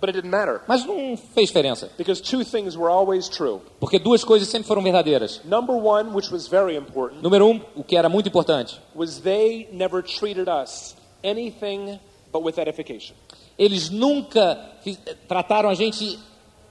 But 0.00 0.08
it 0.08 0.14
didn't 0.20 0.30
matter 0.36 0.62
Mas 0.66 0.84
não 0.84 1.16
fez 1.32 1.46
diferença. 1.50 1.88
because 1.96 2.20
two 2.20 2.42
things 2.44 2.76
were 2.76 2.90
always 2.90 3.28
true. 3.28 3.60
Porque 3.78 4.00
duas 4.00 4.24
coisas 4.24 4.48
sempre 4.48 4.66
foram 4.66 4.82
verdadeiras. 4.82 5.40
Number 5.44 5.76
one, 5.76 6.10
which 6.12 6.32
was 6.32 6.48
very 6.48 6.74
important, 6.76 7.22
Número 7.22 7.46
um, 7.46 7.60
o 7.76 7.84
que 7.84 7.96
era 7.96 8.08
muito 8.08 8.28
importante. 8.28 8.80
was 8.96 9.20
they 9.20 9.68
never 9.70 10.02
treated 10.02 10.48
us 10.50 10.96
anything 11.22 11.98
but 12.32 12.42
with 12.42 12.58
edification. 12.58 13.14
Eles 13.58 13.90
nunca 13.90 14.58
trataram 15.28 15.68
a 15.68 15.74
gente, 15.74 16.18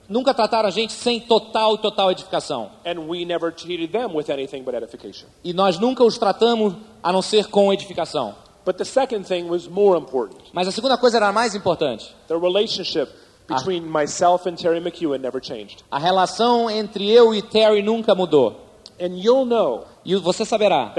nunca 0.10 0.34
trataram 0.34 0.68
a 0.68 0.72
gente 0.72 0.94
sem 0.94 1.20
total 1.20 1.76
e 1.76 1.78
total 1.78 2.12
edificação. 2.12 2.72
And 2.86 3.08
we 3.08 3.26
never 3.26 3.52
treated 3.52 3.92
them 3.92 4.14
with 4.16 4.30
anything 4.30 4.64
but 4.64 4.74
edification. 4.74 5.28
E 5.44 5.54
nós 5.54 5.80
nunca 5.80 6.04
os 6.04 6.18
tratamos 6.18 6.74
a 7.04 7.12
não 7.12 7.22
ser 7.22 7.48
com 7.48 7.72
edificação. 7.72 8.36
But 8.66 8.78
the 8.78 8.86
second 8.86 9.26
thing 9.26 9.50
was 9.50 9.68
more 9.68 10.00
important. 10.00 10.42
Mas 10.54 10.68
a 10.68 10.72
segunda 10.72 10.98
coisa 10.98 11.18
era 11.18 11.32
mais 11.32 11.56
importante. 11.56 12.14
The 12.28 12.38
relationship 12.38 13.10
between 13.48 13.82
myself 13.82 14.48
and 14.48 14.56
Terry 14.56 14.80
McEwen 14.80 15.20
never 15.20 15.44
changed. 15.44 15.84
A 15.90 15.98
relação 15.98 16.70
entre 16.70 17.10
eu 17.10 17.34
e 17.34 17.42
Terry 17.42 17.82
nunca 17.82 18.14
mudou. 18.14 18.68
And 19.00 19.18
you'll 19.18 19.46
know 19.46 19.86
E 20.04 20.16
você 20.16 20.44
saberá 20.46 20.94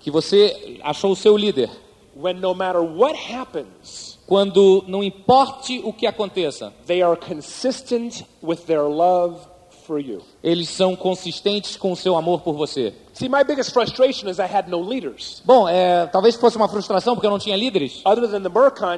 que 0.00 0.10
você 0.10 0.78
achou 0.82 1.12
o 1.12 1.16
seu 1.16 1.36
líder 1.36 1.70
when 2.18 2.40
no 2.40 2.52
matter 2.52 2.82
what 2.82 3.14
happens, 3.14 4.18
quando 4.26 4.84
não 4.88 5.02
importe 5.02 5.80
o 5.84 5.92
que 5.92 6.06
aconteça, 6.06 6.72
they 6.86 7.00
are 7.00 7.16
consistent 7.16 8.24
with 8.42 8.66
their 8.66 8.82
love 8.82 9.38
for 9.86 10.00
you. 10.00 10.20
eles 10.42 10.68
são 10.68 10.96
consistentes 10.96 11.76
com 11.76 11.92
o 11.92 11.96
seu 11.96 12.16
amor 12.16 12.40
por 12.40 12.54
você. 12.54 12.92
See, 13.12 13.28
my 13.28 13.44
biggest 13.44 13.72
frustration 13.72 14.28
is 14.28 14.38
I 14.38 14.42
had 14.52 14.68
no 14.68 14.80
leaders. 14.80 15.42
Bom, 15.44 15.68
é, 15.68 16.06
talvez 16.06 16.34
fosse 16.34 16.56
uma 16.56 16.68
frustração 16.68 17.14
porque 17.14 17.26
eu 17.26 17.30
não 17.30 17.38
tinha 17.38 17.56
líderes, 17.56 18.02
Other 18.04 18.28
than 18.28 18.42
the 18.42 18.50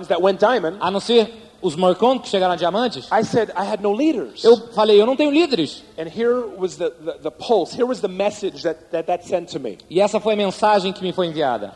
that 0.09 0.21
went 0.21 0.39
diamond, 0.41 0.79
a 0.81 0.91
não 0.91 1.01
ser 1.01 1.31
os 1.63 1.77
Mercon 1.77 2.19
que 2.19 2.29
chegaram 2.29 2.55
a 2.55 2.57
diamantes. 2.57 3.09
I 3.13 3.23
said 3.23 3.51
I 3.51 3.65
had 3.65 3.81
no 3.81 3.93
leaders. 3.93 4.45
Eu 4.45 4.57
falei, 4.73 5.01
eu 5.01 5.07
não 5.07 5.17
tenho 5.17 5.31
líderes. 5.31 5.83
And 5.99 6.09
here 6.09 6.47
was 6.57 6.77
the, 6.77 6.91
the, 6.91 7.19
the 7.23 7.31
pulse, 7.31 7.73
here 7.75 7.87
was 7.87 8.01
the 8.01 8.09
message 8.09 8.63
that, 8.63 8.91
that 8.91 9.07
that 9.07 9.27
sent 9.27 9.51
to 9.53 9.61
me. 9.61 9.79
E 9.89 10.01
essa 10.01 10.21
foi 10.21 10.35
a 10.35 10.37
mensagem 10.37 10.93
que 10.93 11.03
me 11.03 11.13
foi 11.13 11.27
enviada, 11.27 11.75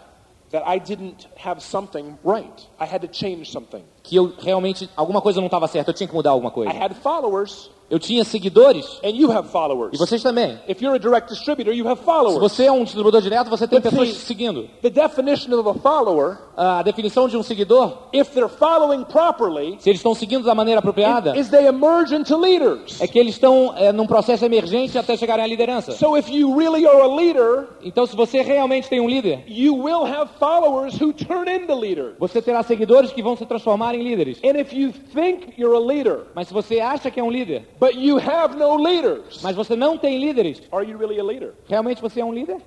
That 0.51 0.65
I 0.67 0.79
didn't 0.79 1.27
have 1.37 1.61
something 1.61 2.17
right. 2.23 2.69
I 2.79 2.87
had 2.87 3.01
to 3.01 3.09
change 3.09 3.51
something. 3.51 3.83
Que 4.05 4.15
eu 4.17 4.33
realmente 4.39 4.89
alguma 4.97 5.21
coisa 5.21 5.41
não 5.41 5.47
estava 5.47 5.67
certa, 5.67 5.91
eu 5.91 5.95
tinha 5.95 6.07
que 6.07 6.15
mudar 6.15 6.31
alguma 6.31 6.51
I 6.51 6.53
coisa. 6.53 6.71
had 6.85 6.93
followers, 6.95 7.71
Eu 7.91 7.99
tinha 7.99 8.25
seguidores 8.25 8.99
and 9.05 9.11
you 9.11 9.31
have 9.31 9.47
followers. 9.49 9.91
e 9.93 9.99
vocês 9.99 10.23
também. 10.23 10.59
If 10.67 10.81
you're 10.81 10.97
a 10.97 10.99
direct 10.99 11.29
distributor, 11.33 11.73
you 11.75 11.87
have 11.87 11.99
Se 12.01 12.05
followers. 12.05 12.39
você 12.41 12.65
é 12.65 12.73
um 12.73 12.83
distribuidor 12.83 13.21
direto, 13.21 13.51
você 13.51 13.69
tem 13.69 13.79
But 13.79 13.91
pessoas 13.91 14.09
see- 14.11 14.27
seguindo. 14.27 14.69
The 14.83 14.89
definition 14.91 15.53
of 15.59 15.69
a 15.69 15.75
follower, 15.75 16.39
A 16.57 16.83
definição 16.85 17.29
de 17.29 17.37
um 17.37 17.43
seguidor, 17.43 17.93
if 18.13 18.31
they're 18.31 18.49
following 18.49 19.03
properly, 19.05 19.77
se 19.81 19.91
eles 19.91 19.99
estão 19.99 20.15
seguindo 20.15 20.45
da 20.45 20.55
maneira 20.55 20.79
apropriada, 20.79 21.37
is 21.37 21.49
they 21.51 21.67
emerge 21.67 22.15
into 22.15 22.37
leaders. 22.39 23.01
é 23.01 23.07
que 23.09 23.19
eles 23.19 23.35
estão 23.35 23.75
é, 23.77 23.93
num 23.93 24.07
processo 24.07 24.45
emergente 24.45 24.97
até 24.97 25.17
chegarem 25.17 25.45
à 25.45 25.49
liderança. 25.49 25.93
So 25.93 26.17
if 26.17 26.29
you 26.31 26.57
really 26.57 26.87
are 26.87 27.01
a 27.03 27.07
leader, 27.09 27.69
Então, 27.83 28.07
se 28.07 28.15
você 28.17 28.41
realmente 28.41 28.89
tem 28.89 29.01
um 29.01 29.09
líder, 29.09 29.45
you 29.49 29.75
will 29.77 30.05
have 30.07 30.31
followers 30.39 30.95
who 31.01 31.13
turn 31.13 31.51
into 31.51 31.75
leaders. 31.75 32.15
você 32.19 32.41
terá 32.41 32.63
seguidores 32.63 33.13
que 33.13 33.23
vão 33.23 33.37
se 33.37 33.45
transformar 33.45 33.94
em 33.95 34.03
líderes. 34.03 34.39
And 34.45 34.59
if 34.59 34.73
you 34.73 34.93
think 34.93 35.55
you're 35.59 35.75
a 35.75 35.81
leader, 35.81 36.27
Mas 36.35 36.49
se 36.49 36.55
você 36.55 36.81
acha 36.81 37.11
que 37.11 37.19
é 37.21 37.23
um 37.23 37.31
líder, 37.31 37.63
but 37.81 37.95
you 37.95 38.19
have 38.19 38.57
no 38.57 38.77
leaders, 38.77 39.41
mas 39.43 39.55
você 39.57 39.75
não 39.77 39.97
tem 39.99 40.19
líderes, 40.19 40.63
are 40.73 40.85
you 40.89 40.99
really 40.99 41.19
a 41.19 41.25
leader? 41.25 41.55
realmente 41.69 42.01
você 42.03 42.21
é 42.21 42.25
um 42.25 42.33
líder? 42.33 42.59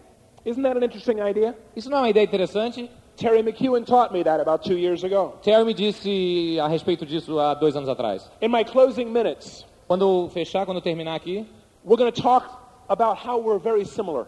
Isn't 0.46 0.64
that 0.64 0.78
an 0.78 0.84
interesting 0.86 1.20
idea? 1.20 1.56
Isso 1.76 1.90
não 1.90 1.98
é 1.98 2.02
uma 2.02 2.10
ideia 2.10 2.24
interessante? 2.24 2.90
Terry 3.18 3.40
McEwen 3.42 3.84
taught 3.84 4.14
me 4.14 4.24
that 4.24 4.40
about 4.40 4.64
two 4.64 4.78
years 4.78 5.04
ago. 5.04 5.34
Terry 5.42 5.66
me 5.66 5.74
disse 5.74 6.58
a 6.60 6.68
respeito 6.68 7.06
disso 7.06 7.40
há 7.40 7.54
dois 7.56 7.76
anos 7.76 7.90
atrás. 7.90 8.30
In 8.42 8.50
my 8.50 8.64
closing 8.64 9.06
minutes, 9.06 9.66
Quando 9.88 10.30
fechar, 10.30 10.66
quando 10.66 10.82
terminar 10.82 11.16
aqui, 11.16 11.46
we're 11.84 11.98
going 11.98 12.12
to 12.12 12.22
talk 12.22 12.46
about 12.90 13.18
how 13.18 13.38
we're 13.40 13.58
very 13.60 13.86
similar. 13.86 14.28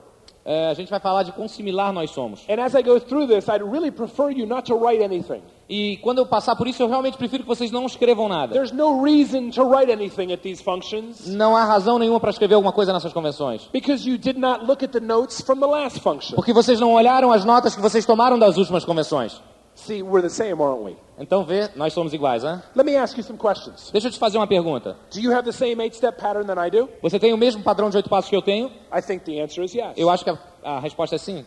É, 0.52 0.68
a 0.68 0.74
gente 0.74 0.90
vai 0.90 1.00
falar 1.00 1.22
de 1.22 1.32
quão 1.32 1.48
similar 1.48 1.94
nós 1.94 2.10
somos. 2.10 2.44
And 2.50 2.60
as 2.60 2.74
I 2.74 2.82
go 2.82 3.00
through 3.00 3.28
this, 3.28 3.48
I'd 3.48 3.64
really 3.64 3.92
prefer 3.92 4.32
you 4.32 4.48
not 4.48 4.64
to 4.64 4.76
write 4.76 5.04
anything. 5.04 5.44
E 5.70 5.98
quando 5.98 6.18
eu 6.18 6.26
passar 6.26 6.56
por 6.56 6.68
isso, 6.68 6.82
eu 6.82 6.88
realmente 6.88 7.16
prefiro 7.20 7.44
que 7.44 7.48
vocês 7.48 7.70
não 7.72 7.86
escrevam 7.86 8.28
nada. 8.28 8.54
There's 8.54 8.72
no 8.72 9.04
reason 9.04 9.52
to 9.52 9.64
write 9.64 9.92
anything 9.92 10.34
at 10.34 10.40
these 10.42 10.64
functions 10.64 11.28
Não 11.28 11.56
há 11.56 11.64
razão 11.64 12.00
nenhuma 12.00 12.20
para 12.20 12.32
escrever 12.32 12.56
alguma 12.56 12.74
coisa 12.74 12.92
nessas 12.92 13.14
convenções. 13.14 13.70
because 13.72 14.10
you 14.10 14.18
did 14.18 14.38
not 14.40 14.66
look 14.66 14.84
at 14.84 14.90
the 14.92 15.00
notes 15.00 15.40
from 15.42 15.60
the 15.60 15.68
last 15.68 16.00
function. 16.00 16.36
Porque 16.36 16.52
vocês 16.52 16.80
não 16.80 16.94
olharam 16.94 17.32
as 17.32 17.46
notas 17.46 17.76
que 17.76 17.82
vocês 17.82 18.04
tomaram 18.04 18.40
das 18.40 18.58
últimas 18.58 18.84
convenções. 18.84 19.40
See, 19.86 20.04
we're 20.04 20.22
the 20.22 20.30
same, 20.30 20.62
aren't 20.62 20.84
we? 20.84 20.98
Então, 21.18 21.44
vê, 21.46 21.70
nós 21.76 21.94
somos 21.94 22.14
iguais, 22.14 22.44
né? 22.44 22.62
Let 22.76 22.86
me 22.86 22.96
ask 22.98 23.18
you 23.18 23.24
some 23.24 23.38
questions. 23.40 23.90
Deixa 23.92 24.08
eu 24.08 24.12
te 24.12 24.20
fazer 24.20 24.38
uma 24.38 24.48
pergunta. 24.48 24.98
Do 25.14 25.20
you 25.20 25.32
have 25.34 25.44
the 25.46 25.52
same 25.52 25.82
eight 25.84 25.96
step 25.96 26.20
pattern 26.20 26.46
than 26.46 26.62
I 26.64 26.70
do? 26.70 26.90
Você 27.02 27.20
tem 27.20 27.34
o 27.34 27.38
mesmo 27.38 27.64
padrão 27.64 27.90
de 27.90 27.98
oito 27.98 28.10
passos 28.10 28.30
que 28.30 28.36
eu 28.36 28.42
tenho? 28.42 28.68
I 28.94 29.02
think 29.02 29.24
the 29.26 29.42
answer 29.42 29.64
is 29.64 29.74
yes. 29.74 29.94
Eu 29.98 30.10
acho 30.10 30.24
que 30.24 30.30
a, 30.30 30.38
a 30.64 30.80
resposta 30.80 31.16
é 31.16 31.20
sim. 31.20 31.46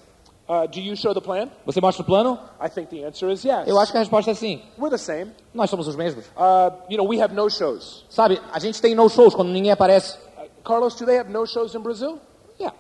Uh, 0.48 0.66
do 0.68 0.80
you 0.80 0.96
show 0.96 1.14
the 1.14 1.20
plan? 1.20 1.48
Você 1.64 1.80
mostra 1.80 2.02
o 2.02 2.06
plano? 2.06 2.38
I 2.60 2.68
think 2.68 2.88
the 2.88 3.06
answer 3.06 3.30
is 3.30 3.44
yes. 3.44 3.66
Eu 3.66 3.78
acho 3.78 3.92
que 3.92 3.96
a 3.98 4.00
resposta 4.00 4.30
é 4.30 4.34
sim. 4.34 4.60
We're 4.78 4.90
the 4.90 4.98
same. 4.98 5.30
Nós 5.54 5.70
somos 5.70 5.86
os 5.86 5.94
mesmos. 5.94 6.24
Uh, 6.36 6.72
you 6.90 6.96
know, 6.98 7.06
we 7.08 7.20
have 7.22 7.34
no 7.34 7.48
shows. 7.48 8.04
Sabe, 8.08 8.40
a 8.52 8.58
gente 8.58 8.80
tem 8.82 8.94
no-shows 8.94 9.34
quando 9.34 9.50
ninguém 9.50 9.70
aparece. 9.70 10.18
Uh, 10.36 10.48
Carlos, 10.64 10.94
do 10.96 11.06
they 11.06 11.18
have 11.18 11.30
no 11.30 11.46
shows 11.46 11.74
in 11.74 11.80
Brazil? 11.80 12.18
Yeah, 12.58 12.74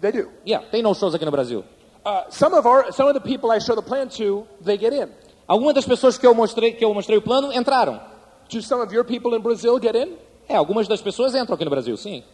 They 0.00 0.12
do. 0.12 0.28
yeah, 0.46 0.66
tem 0.70 0.82
no-shows 0.82 1.14
aqui 1.14 1.24
no 1.24 1.30
Brasil. 1.30 1.64
Uh, 2.04 2.24
some 2.30 2.52
of 2.54 2.66
our, 2.66 2.90
some 2.92 3.06
of 3.08 3.14
the 3.14 3.20
people 3.20 3.50
I 3.50 3.60
show 3.60 3.74
the 3.76 3.82
plan 3.82 4.08
to, 4.10 4.46
they 4.60 4.76
get 4.76 4.92
in. 4.92 5.08
Algumas 5.48 5.74
das 5.74 5.84
pessoas 5.84 6.18
que 6.18 6.26
eu 6.26 6.34
mostrei 6.34 6.72
que 6.72 6.84
eu 6.84 6.92
mostrei 6.92 7.18
o 7.18 7.22
plano 7.22 7.52
entraram. 7.52 8.00
Do 8.48 8.60
some 8.60 8.82
of 8.82 8.92
your 8.92 9.04
people 9.04 9.34
in 9.34 9.40
Brazil 9.40 9.78
get 9.80 9.94
in? 9.94 10.16
É, 10.48 10.56
algumas 10.56 10.88
das 10.88 11.00
pessoas 11.00 11.34
entram 11.34 11.54
aqui 11.54 11.64
no 11.64 11.70
Brasil, 11.70 11.96
sim. 11.96 12.24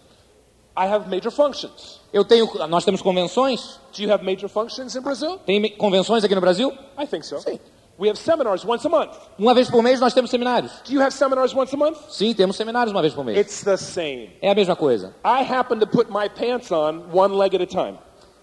I 0.77 0.87
have 0.87 1.09
major 1.09 1.31
functions. 1.31 2.01
Eu 2.13 2.25
tenho, 2.25 2.49
nós 2.69 2.85
temos 2.85 3.03
convenções. 3.03 3.79
Do 3.93 4.03
you 4.03 4.13
have 4.13 4.25
major 4.25 4.49
functions 4.49 4.95
in 4.95 5.01
Brazil? 5.01 5.39
Tem 5.45 5.77
convenções 5.77 6.25
aqui 6.25 6.35
no 6.35 6.41
Brasil? 6.41 6.73
I 6.97 7.07
think 7.07 7.27
so. 7.27 7.41
Sim. 7.41 7.59
We 7.99 8.09
have 8.09 8.17
seminars 8.17 8.65
once 8.65 8.87
a 8.87 8.89
month. 8.89 9.11
Uma 9.37 9.55
vez 9.55 9.69
por 9.69 9.83
mês 9.83 9.99
nós 9.99 10.15
temos 10.15 10.31
seminários. 10.31 10.71
Do 10.85 10.93
you 10.93 11.03
have 11.03 11.13
seminars 11.13 11.53
once 11.53 11.75
a 11.75 11.77
month? 11.77 11.99
Sim, 12.11 12.33
temos 12.33 12.57
seminários 12.57 12.93
uma 12.93 13.03
vez 13.03 13.13
por 13.13 13.25
mês. 13.25 13.37
It's 13.37 13.65
the 13.65 13.77
same. 13.77 14.31
É 14.41 14.53
a 14.53 14.55
mesma 14.55 14.77
coisa. 14.77 15.13
I 15.25 15.43
happen 15.43 15.81
to 15.81 15.87
put 15.87 16.09
my 16.09 16.29
pants 16.29 16.71
on 16.71 17.11
one 17.13 17.35
leg 17.35 17.57
at 17.57 17.61
a 17.61 17.67
time. 17.67 17.99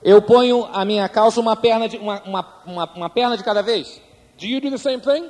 Eu 0.06 0.22
ponho 0.22 0.66
a 0.72 0.86
minha 0.86 1.10
calça 1.10 1.40
uma 1.42 1.56
perna 1.56 1.90
de 1.90 1.98
uma, 1.98 2.22
uma, 2.24 2.46
uma, 2.66 2.90
uma 2.96 3.10
perna 3.10 3.36
de 3.36 3.44
cada 3.44 3.64
vez. 3.64 4.00
Do 4.40 4.46
you 4.46 4.62
do 4.62 4.70
the 4.70 4.78
same 4.78 5.02
thing? 5.02 5.28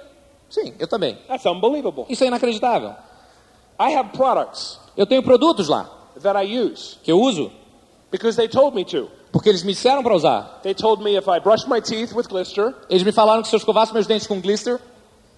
Sim, 0.50 0.74
eu 0.78 0.86
também. 0.88 1.18
That's 1.30 1.46
unbelievable. 1.46 2.06
Isso 2.10 2.24
é 2.26 2.28
inacreditável. 2.28 2.94
I 3.80 3.96
have 3.96 4.10
products 4.16 4.80
Eu 4.98 5.06
tenho 5.06 5.24
produtos 5.24 5.68
lá 5.70 5.90
that 6.22 6.38
I 6.38 6.60
use 6.60 6.98
que 7.04 7.12
eu 7.12 7.20
uso 7.20 7.52
because 8.12 8.36
they 8.38 8.48
told 8.50 8.76
me 8.76 8.84
to. 8.86 9.10
porque 9.32 9.50
eles 9.50 9.64
me 9.64 9.72
disseram 9.74 10.04
para 10.04 10.14
usar. 10.14 10.60
They 10.62 10.74
told 10.74 11.02
me 11.04 11.16
if 11.18 11.26
I 11.28 11.40
brushed 11.40 11.70
my 11.70 11.82
teeth 11.82 12.14
with 12.14 12.28
Glister, 12.28 12.74
Eles 12.90 13.04
me 13.04 13.12
falaram 13.14 13.42
que 13.42 13.48
se 13.48 13.56
eu 13.56 13.58
escovasse 13.58 13.94
meus 13.94 14.06
dentes 14.08 14.28
com 14.28 14.40
glister, 14.42 14.80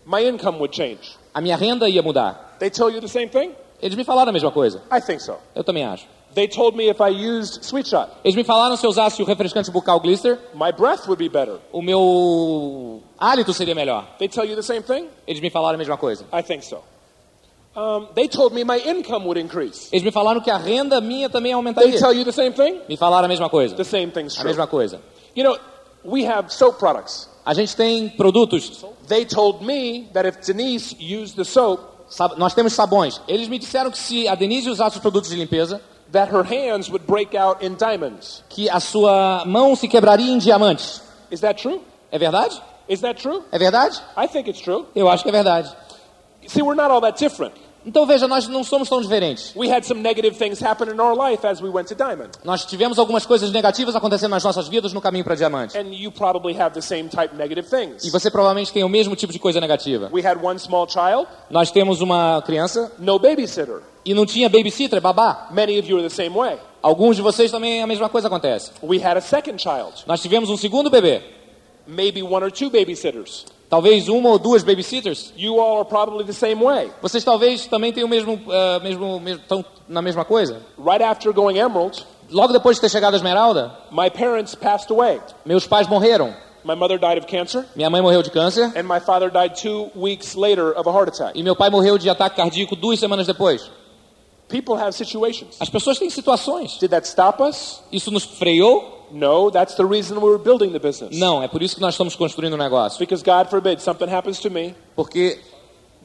my 0.06 0.22
income 0.28 0.58
would 0.58 0.76
change. 0.76 1.16
a 1.34 1.42
minha 1.42 1.56
renda 1.56 1.88
ia 1.88 2.02
mudar. 2.02 2.56
They 2.60 2.70
tell 2.72 2.90
you 2.90 3.00
the 3.02 3.08
same 3.08 3.30
thing? 3.30 3.54
Eles 3.82 3.96
me 3.96 4.04
falaram 4.04 4.30
a 4.30 4.34
mesma 4.34 4.52
coisa. 4.52 4.82
I 4.92 5.00
think 5.00 5.22
so. 5.22 5.36
Eu 5.56 5.64
também 5.64 5.84
acho. 5.86 6.08
They 6.38 6.48
told 6.48 6.76
me 6.76 6.88
if 6.88 7.02
I 7.02 7.10
used 7.10 7.64
Sweet 7.64 7.88
Shot, 7.88 8.10
Eles 8.24 8.36
me 8.36 8.44
falaram 8.44 8.78
se 8.78 8.86
eu 8.86 8.92
usasse 8.92 9.20
o 9.24 9.26
refrescante 9.26 9.72
bucal 9.72 10.00
glister, 10.00 10.38
my 10.54 10.72
breath 10.72 11.08
would 11.08 11.18
be 11.18 11.28
better. 11.28 11.58
o 11.74 11.82
meu 11.82 13.02
hálito 13.20 13.54
seria 13.54 13.74
melhor. 13.74 14.06
They 14.20 14.28
tell 14.28 14.46
you 14.46 14.56
the 14.56 14.62
same 14.62 14.84
thing? 14.84 15.08
Eles 15.26 15.42
me 15.42 15.50
falaram 15.50 15.76
a 15.76 15.78
mesma 15.80 15.98
coisa. 15.98 16.26
I 16.32 16.44
think 16.44 16.62
so. 16.64 16.84
Um, 17.76 18.08
they 18.14 18.28
told 18.28 18.54
me 18.54 18.64
my 18.64 18.78
income 18.78 19.26
would 19.26 19.40
increase. 19.40 19.90
Eles 19.92 20.04
me 20.04 20.12
falaram 20.12 20.40
que 20.40 20.52
a 20.52 20.58
renda 20.58 21.02
minha 21.02 21.28
também 21.28 21.50
They 21.52 21.54
aumentaria. 21.54 22.00
tell 22.00 22.14
you 22.14 22.24
the 22.24 22.32
same 22.32 22.52
thing? 22.54 22.82
Me 22.88 22.98
falaram 22.98 23.26
a 23.26 23.28
mesma 23.28 23.50
coisa. 23.50 23.76
The 23.76 23.84
same 23.84 24.12
thing's 24.12 24.34
A 24.36 24.42
true. 24.42 24.48
mesma 24.50 24.68
coisa. 24.68 25.00
You 25.36 25.44
know, 25.44 25.58
we 26.06 26.24
have 26.26 26.52
soap 26.54 26.78
products. 26.78 27.28
A 27.46 27.54
gente 27.56 27.76
tem 27.76 28.10
produtos, 28.10 28.84
They 29.08 29.26
told 29.26 29.64
me 29.66 30.08
that 30.14 30.28
if 30.28 30.46
Denise 30.46 30.96
used 31.00 31.36
the 31.36 31.44
soap, 31.46 31.80
sab- 32.10 32.38
nós 32.38 32.54
temos 32.54 32.74
sabões. 32.74 33.20
Eles 33.28 33.48
me 33.48 33.58
disseram 33.58 33.90
que 33.90 33.98
se 33.98 34.28
a 34.28 34.36
Denise 34.36 34.70
usasse 34.70 34.98
os 34.98 35.02
produtos 35.02 35.30
de 35.32 35.36
limpeza, 35.36 35.82
that 36.12 36.30
her 36.30 36.44
hands 36.44 36.90
would 36.90 37.06
break 37.06 37.36
out 37.36 37.62
in 37.62 37.76
diamonds. 37.76 38.44
que 38.50 38.70
a 38.70 38.80
sua 38.80 39.44
mão 39.46 39.76
se 39.76 39.88
quebraria 39.88 40.32
em 40.32 40.38
diamantes. 40.40 41.02
Is 41.32 41.42
that 41.42 41.62
true? 41.62 41.82
É 42.12 42.18
verdade? 42.18 42.62
Is 42.88 43.02
that 43.02 43.22
true? 43.22 43.44
É 43.52 43.58
verdade? 43.60 44.00
I 44.16 44.28
think 44.28 44.50
it's 44.50 44.62
true. 44.62 44.86
Eu 44.96 45.10
acho 45.10 45.24
que 45.24 45.30
é 45.30 45.32
verdade. 45.34 45.70
See, 46.48 46.62
we're 46.62 46.76
not 46.76 46.90
all 46.92 47.02
that 47.02 47.18
different. 47.20 47.54
Então 47.88 48.06
veja, 48.06 48.28
nós 48.28 48.50
não 48.50 48.66
somos 48.66 48.90
tão 48.90 49.00
diferentes. 49.00 49.54
We 49.56 49.72
had 49.72 49.84
some 49.86 50.02
negative 50.02 50.38
things 50.38 50.62
happen 50.62 50.90
in 50.94 51.00
our 51.00 51.16
life 51.16 51.48
as 51.48 51.62
we 51.62 51.70
went 51.70 51.88
to 51.88 51.96
Diamond. 51.96 52.32
Nós 52.44 52.66
tivemos 52.66 53.00
algumas 53.00 53.26
coisas 53.26 53.50
negativas 53.50 53.96
acontecendo 53.96 54.32
nas 54.32 54.44
nossas 54.44 54.68
vidas 54.68 54.92
no 54.92 55.00
caminho 55.00 55.24
para 55.24 55.36
diamante. 55.36 55.78
And 55.78 55.94
you 55.94 56.12
probably 56.12 56.54
have 56.60 56.74
the 56.74 56.82
same 56.82 57.06
type 57.08 57.34
negative 57.38 57.66
E 57.66 57.70
things. 57.70 58.12
você 58.12 58.30
provavelmente 58.30 58.74
tem 58.74 58.84
o 58.84 58.90
mesmo 58.90 59.16
tipo 59.16 59.32
de 59.32 59.40
coisa 59.40 59.62
negativa. 59.62 60.10
We 60.12 60.22
had 60.22 60.38
one 60.44 60.60
small 60.60 60.86
child, 60.90 61.28
Nós 61.50 61.72
temos 61.72 62.02
uma 62.02 62.42
criança 62.46 62.92
no 63.00 63.18
babysitter. 63.18 63.80
e 64.04 64.14
não 64.14 64.26
tinha 64.26 64.50
babysitter, 64.50 65.00
babá. 65.00 65.48
Many 65.52 65.80
of 65.80 65.90
you 65.90 65.98
are 65.98 66.06
the 66.10 66.14
same 66.14 66.36
way. 66.36 66.58
Alguns 66.82 67.16
de 67.16 67.22
vocês 67.22 67.50
também 67.52 67.82
a 67.82 67.88
mesma 67.88 68.10
coisa 68.10 68.28
acontece. 68.28 68.72
We 68.84 68.98
had 69.02 69.16
a 69.16 69.22
second 69.22 69.62
child, 69.62 70.04
Nós 70.06 70.22
tivemos 70.22 70.50
um 70.50 70.58
segundo 70.58 70.90
bebê. 70.90 71.22
maybe 71.88 72.22
one 72.22 72.44
or 72.46 72.52
two 72.52 72.70
babysitters. 72.70 73.46
Talvez 73.70 74.08
uma 74.08 74.30
ou 74.30 74.40
duas 74.40 74.64
babysitters. 74.64 75.34
You 75.36 75.60
all 75.60 75.80
are 75.80 75.86
probably 75.86 76.24
the 76.26 76.34
same 76.34 76.64
way. 76.64 76.90
Vocês 77.02 77.24
talvez 77.24 77.66
também 77.68 77.92
tenham 77.92 78.08
o 78.08 78.10
mesmo, 78.10 78.40
ah, 78.50 78.80
mesmo, 78.82 79.20
mesmo 79.20 79.44
tão 79.48 79.64
na 79.90 80.02
mesma 80.02 80.24
coisa. 80.24 80.62
Right 80.78 81.04
after 81.04 81.34
going 81.34 81.58
Emerald, 81.58 82.06
Logo 82.30 82.52
depois 82.52 82.76
de 82.76 82.82
ter 82.82 82.90
chegado 82.90 83.14
a 83.14 83.18
Esmeralda, 83.18 83.72
my 83.90 84.10
parents 84.10 84.54
passed 84.54 84.92
away. 84.92 85.22
meus 85.46 85.66
pais 85.66 85.88
morreram. 85.88 86.34
My 86.64 86.76
mother 86.76 86.98
died 87.00 87.18
of 87.18 87.26
cancer, 87.28 87.66
Minha 87.76 87.90
mãe 87.90 88.02
morreu 88.02 88.22
de 88.22 88.30
câncer 88.30 88.72
and 88.76 88.84
my 88.84 89.00
father 89.00 89.30
died 89.32 89.56
two 89.56 89.90
weeks 89.96 90.36
later 90.36 90.74
of 90.78 90.88
a 90.90 90.92
heart 90.92 91.08
attack. 91.10 91.38
e 91.40 91.42
meu 91.44 91.56
pai 91.56 91.70
morreu 91.70 91.98
de 91.98 92.10
ataque 92.10 92.36
cardíaco 92.36 92.76
duas 92.76 93.00
semanas 93.00 93.26
depois. 93.28 93.70
People 94.50 94.76
have 94.76 94.94
situations. 94.94 95.56
As 95.60 95.70
pessoas 95.70 95.98
têm 96.00 96.10
situações. 96.10 96.78
Did 96.80 96.92
that 96.92 97.06
stop 97.08 97.42
us? 97.44 97.82
Isso 97.92 98.12
nos 98.12 98.24
freou? 98.24 98.97
No, 99.12 99.50
that's 99.52 99.76
the 99.76 99.86
reason 99.86 100.18
we 100.18 100.30
were 100.30 100.38
building 100.38 100.72
the 100.72 100.80
business. 100.80 101.18
Não, 101.18 101.42
é 101.42 101.48
por 101.48 101.62
isso 101.62 101.76
que 101.76 101.82
nós 101.82 101.94
estamos 101.94 102.16
construindo 102.16 102.54
um 102.54 102.58
negócio. 102.58 103.00
Because 103.00 103.24
God 103.24 103.50
forbid 103.50 103.80
something 103.82 104.10
happens 104.14 104.40
to 104.40 104.50
me. 104.50 104.76
Porque, 104.96 105.40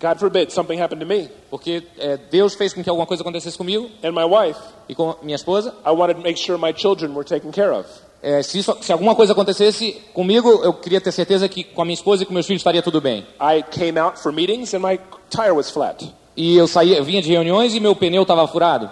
God 0.00 0.18
forbid 0.18 0.50
something 0.52 0.80
happened 0.80 1.00
to 1.00 1.06
me 1.06 1.28
porque 1.50 1.82
é, 1.98 2.16
Deus 2.16 2.54
fez 2.54 2.72
com 2.72 2.82
que 2.82 2.90
alguma 2.90 3.06
coisa 3.06 3.22
acontecesse 3.22 3.56
comigo 3.56 3.88
and 4.02 4.12
my 4.12 4.24
wife. 4.24 4.58
e 4.88 4.94
com 4.94 5.14
minha 5.22 5.36
esposa. 5.36 5.74
I 5.86 5.90
wanted 5.90 6.14
to 6.16 6.22
make 6.22 6.38
sure 6.38 6.58
my 6.58 6.72
children 6.74 7.12
were 7.14 7.24
taken 7.24 7.50
care 7.52 7.72
of. 7.72 7.86
É, 8.22 8.40
se, 8.42 8.58
isso- 8.58 8.76
se 8.80 8.92
alguma 8.92 9.14
coisa 9.16 9.32
acontecesse 9.32 10.00
comigo, 10.14 10.48
eu 10.62 10.72
queria 10.74 11.00
ter 11.00 11.10
certeza 11.12 11.48
que 11.48 11.64
com 11.64 11.82
a 11.82 11.84
minha 11.84 11.94
esposa 11.94 12.22
e 12.22 12.26
com 12.26 12.32
meus 12.32 12.46
filhos 12.46 12.60
estaria 12.60 12.80
tudo 12.82 13.00
bem. 13.00 13.26
I 13.40 13.62
came 13.62 13.98
out 13.98 14.18
for 14.18 14.32
meetings 14.32 14.72
and 14.74 14.78
my 14.80 14.98
tire 15.28 15.52
was 15.52 15.70
flat. 15.70 16.04
E 16.36 16.56
eu 16.56 16.66
saía, 16.66 16.96
eu 16.96 17.04
vinha 17.04 17.20
de 17.20 17.30
reuniões 17.30 17.74
e 17.74 17.80
meu 17.80 17.94
pneu 17.94 18.22
estava 18.22 18.46
furado. 18.48 18.88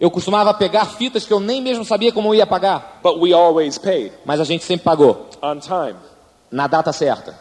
Eu 0.00 0.10
costumava 0.10 0.54
pegar 0.54 0.84
fitas 0.86 1.26
que 1.26 1.32
eu 1.32 1.40
nem 1.40 1.60
mesmo 1.60 1.84
sabia 1.84 2.12
como 2.12 2.28
eu 2.28 2.34
ia 2.36 2.46
pagar, 2.46 3.00
but 3.02 3.16
we 3.18 3.32
always 3.32 3.78
paid 3.78 4.12
mas 4.24 4.40
a 4.40 4.44
gente 4.44 4.64
sempre 4.64 4.84
pagou 4.84 5.28
on 5.42 5.58
time. 5.58 5.96
na 6.50 6.66
data 6.66 6.92
certa. 6.92 7.38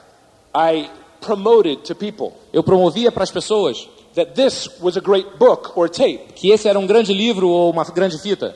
Eu 2.52 2.64
promovia 2.64 3.12
para 3.12 3.24
as 3.24 3.32
pessoas 3.32 3.88
que 6.36 6.50
esse 6.50 6.68
era 6.68 6.78
um 6.78 6.86
grande 6.86 7.14
livro 7.14 7.48
ou 7.48 7.72
uma 7.72 7.84
grande 7.86 8.20
fita, 8.20 8.56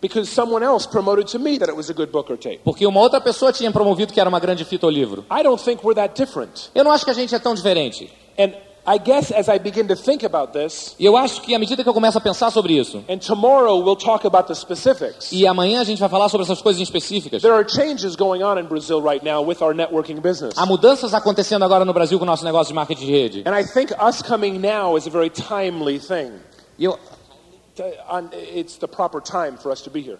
because 0.00 0.30
someone 0.30 0.64
else 0.64 0.86
promoted 0.88 1.26
to 1.30 1.38
me 1.38 1.58
that 1.58 1.68
it 1.70 1.76
was 1.76 1.90
a 1.90 1.94
good 1.94 2.10
book 2.12 2.30
or 2.30 2.36
tape. 2.36 2.60
porque 2.64 2.86
uma 2.86 3.00
outra 3.00 3.20
pessoa 3.20 3.52
tinha 3.52 3.70
promovido 3.72 4.12
que 4.12 4.20
era 4.20 4.28
uma 4.28 4.38
grande 4.40 4.64
fita 4.64 4.86
ou 4.86 4.90
livro. 4.92 5.24
I 5.30 5.42
don't 5.42 5.62
think 5.62 5.84
we're 5.84 5.94
that 5.96 6.14
different. 6.20 6.70
Eu 6.74 6.84
não 6.84 6.92
acho 6.92 7.04
que 7.04 7.10
a 7.10 7.14
gente 7.14 7.34
é 7.34 7.38
tão 7.38 7.54
diferente. 7.54 8.10
And 8.38 8.52
I 8.88 8.98
guess 8.98 9.32
as 9.32 9.48
I 9.48 9.58
begin 9.58 9.88
to 9.88 9.96
think 9.96 10.24
about 10.24 10.52
this, 10.52 10.94
E 10.96 11.04
eu 11.04 11.16
acho 11.16 11.40
que 11.40 11.52
à 11.56 11.58
medida 11.58 11.82
que 11.82 11.88
eu 11.88 11.92
começo 11.94 12.16
a 12.18 12.20
pensar 12.20 12.52
sobre 12.52 12.74
isso, 12.78 13.02
and 13.08 13.18
tomorrow 13.18 13.82
we'll 13.82 13.96
talk 13.96 14.24
about 14.24 14.46
the 14.46 14.54
specifics. 14.54 15.32
e 15.32 15.44
amanhã 15.44 15.80
a 15.80 15.84
gente 15.84 15.98
vai 15.98 16.08
falar 16.08 16.28
sobre 16.28 16.44
essas 16.44 16.62
coisas 16.62 16.80
específicas, 16.80 17.42
There 17.42 17.52
are 17.54 17.66
changes 17.68 18.14
going 18.14 18.44
on 18.44 18.60
in 18.60 18.66
Brazil 18.66 19.00
right 19.00 19.24
now 19.28 19.42
with 19.44 19.56
our 19.60 19.74
networking 19.74 20.20
business. 20.20 20.54
há 20.56 20.64
mudanças 20.64 21.14
acontecendo 21.14 21.64
agora 21.64 21.84
no 21.84 21.92
Brasil 21.92 22.16
com 22.18 22.24
o 22.24 22.26
nosso 22.28 22.44
negócio 22.44 22.68
de 22.68 22.74
marketing 22.74 23.06
de 23.06 23.10
rede. 23.10 23.42
And 23.44 23.58
I 23.58 23.64
think 23.64 23.92
us 24.00 24.22
coming 24.22 24.60
now 24.60 24.96
is 24.96 25.04
a 25.08 25.10
very 25.10 25.30
timely 25.30 25.98
thing. 25.98 26.30
E 26.78 26.84
eu, 26.84 26.96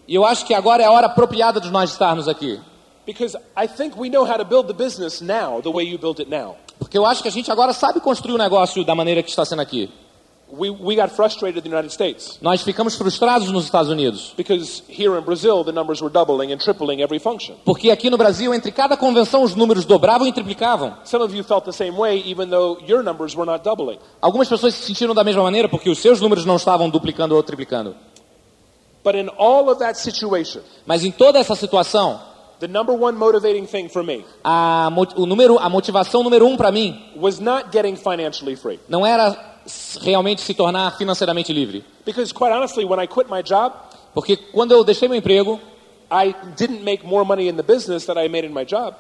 e 0.06 0.14
eu 0.14 0.24
acho 0.26 0.44
que 0.44 0.54
agora 0.54 0.82
é 0.82 0.86
a 0.86 0.90
hora 0.90 1.06
apropriada 1.06 1.60
de 1.60 1.70
nós 1.70 1.90
estarmos 1.90 2.28
aqui. 2.28 2.60
Because 3.06 3.36
I 3.56 3.68
think 3.68 3.98
we 3.98 4.10
know 4.10 4.24
how 4.24 4.36
to 4.36 4.44
build 4.44 4.66
the 4.66 4.74
business 4.74 5.20
now 5.20 5.62
the 5.62 5.70
way 5.70 5.86
you 5.86 5.96
built 5.96 6.20
it 6.20 6.28
now. 6.28 6.56
Porque 6.78 6.98
eu 6.98 7.06
acho 7.06 7.22
que 7.22 7.28
a 7.28 7.32
gente 7.32 7.50
agora 7.50 7.72
sabe 7.72 8.00
construir 8.00 8.34
o 8.34 8.38
negócio 8.38 8.84
da 8.84 8.94
maneira 8.94 9.22
que 9.22 9.30
está 9.30 9.44
sendo 9.44 9.62
aqui. 9.62 9.90
We, 10.48 10.70
we 10.70 10.94
got 10.94 11.10
frustrated 11.10 11.56
in 11.66 11.70
the 11.70 11.76
United 11.76 11.90
States 11.92 12.38
Nós 12.40 12.62
ficamos 12.62 12.94
frustrados 12.94 13.50
nos 13.50 13.64
Estados 13.64 13.90
Unidos. 13.90 14.32
because 14.36 14.80
here 14.88 15.18
in 15.18 15.22
Brazil 15.24 15.64
the 15.64 15.72
numbers 15.72 16.00
were 16.00 16.08
doubling 16.12 16.52
and 16.52 16.58
tripling 16.58 17.02
every 17.02 17.18
function. 17.18 17.56
Porque 17.64 17.90
aqui 17.90 18.08
no 18.08 18.16
Brasil, 18.16 18.54
entre 18.54 18.70
cada 18.70 18.96
convenção, 18.96 19.42
os 19.42 19.56
números 19.56 19.84
dobravam 19.84 20.24
e 20.28 20.32
triplicavam. 20.32 20.94
Some 21.04 21.24
of 21.24 21.34
you 21.34 21.42
felt 21.42 21.64
the 21.64 21.72
same 21.72 21.96
way 21.98 22.22
even 22.24 22.48
though 22.48 22.78
your 22.86 23.02
numbers 23.02 23.34
were 23.36 23.44
not 23.44 23.64
doubling. 23.64 23.98
Algumas 24.20 24.48
pessoas 24.48 24.72
se 24.74 24.84
sentiram 24.86 25.14
da 25.14 25.24
mesma 25.24 25.42
maneira 25.42 25.68
porque 25.68 25.90
os 25.90 25.98
seus 25.98 26.20
números 26.20 26.44
não 26.44 26.54
estavam 26.54 26.88
duplicando 26.88 27.34
ou 27.34 27.42
triplicando. 27.42 27.96
But 29.02 29.16
in 29.16 29.28
all 29.38 29.68
of 29.68 29.80
that 29.80 29.98
situation, 29.98 30.60
Mas 30.86 31.04
em 31.04 31.10
toda 31.10 31.40
essa 31.40 31.56
situação, 31.56 32.20
the 32.60 32.68
number 32.68 32.94
one 32.94 33.18
motivating 33.18 33.66
thing 33.66 33.88
for 33.88 34.02
me 34.04 34.24
a, 34.44 34.88
o 35.16 35.26
número, 35.26 35.58
a 35.58 35.68
motivação 35.68 36.22
número 36.22 36.46
um 36.46 36.56
para 36.56 36.70
mim 36.70 36.96
was 37.16 37.38
not 37.40 37.66
getting 37.72 37.96
financially 37.96 38.54
free. 38.56 38.78
não 38.88 39.04
era 39.04 39.55
realmente 40.02 40.42
se 40.42 40.54
tornar 40.54 40.96
financeiramente 40.96 41.52
livre. 41.52 41.84
Because 42.04 42.32
quite 42.32 42.52
honestly, 42.52 42.84
when 42.84 43.02
I 43.02 43.06
quit 43.06 43.28
my 43.28 43.42
job, 43.42 43.72
Porque 44.16 44.34
quando 44.34 44.72
eu 44.72 44.82
deixei 44.82 45.08
meu 45.08 45.18
emprego, 45.18 45.60
I 46.10 46.34
didn't 46.56 46.82
make 46.82 47.06
more 47.06 47.22
money 47.22 47.48
in 47.48 47.56
the 47.56 47.62
business 47.62 48.06
that 48.06 48.18
I 48.18 48.30
made 48.30 48.46
in 48.46 48.52
my 48.52 48.64
job. 48.64 48.94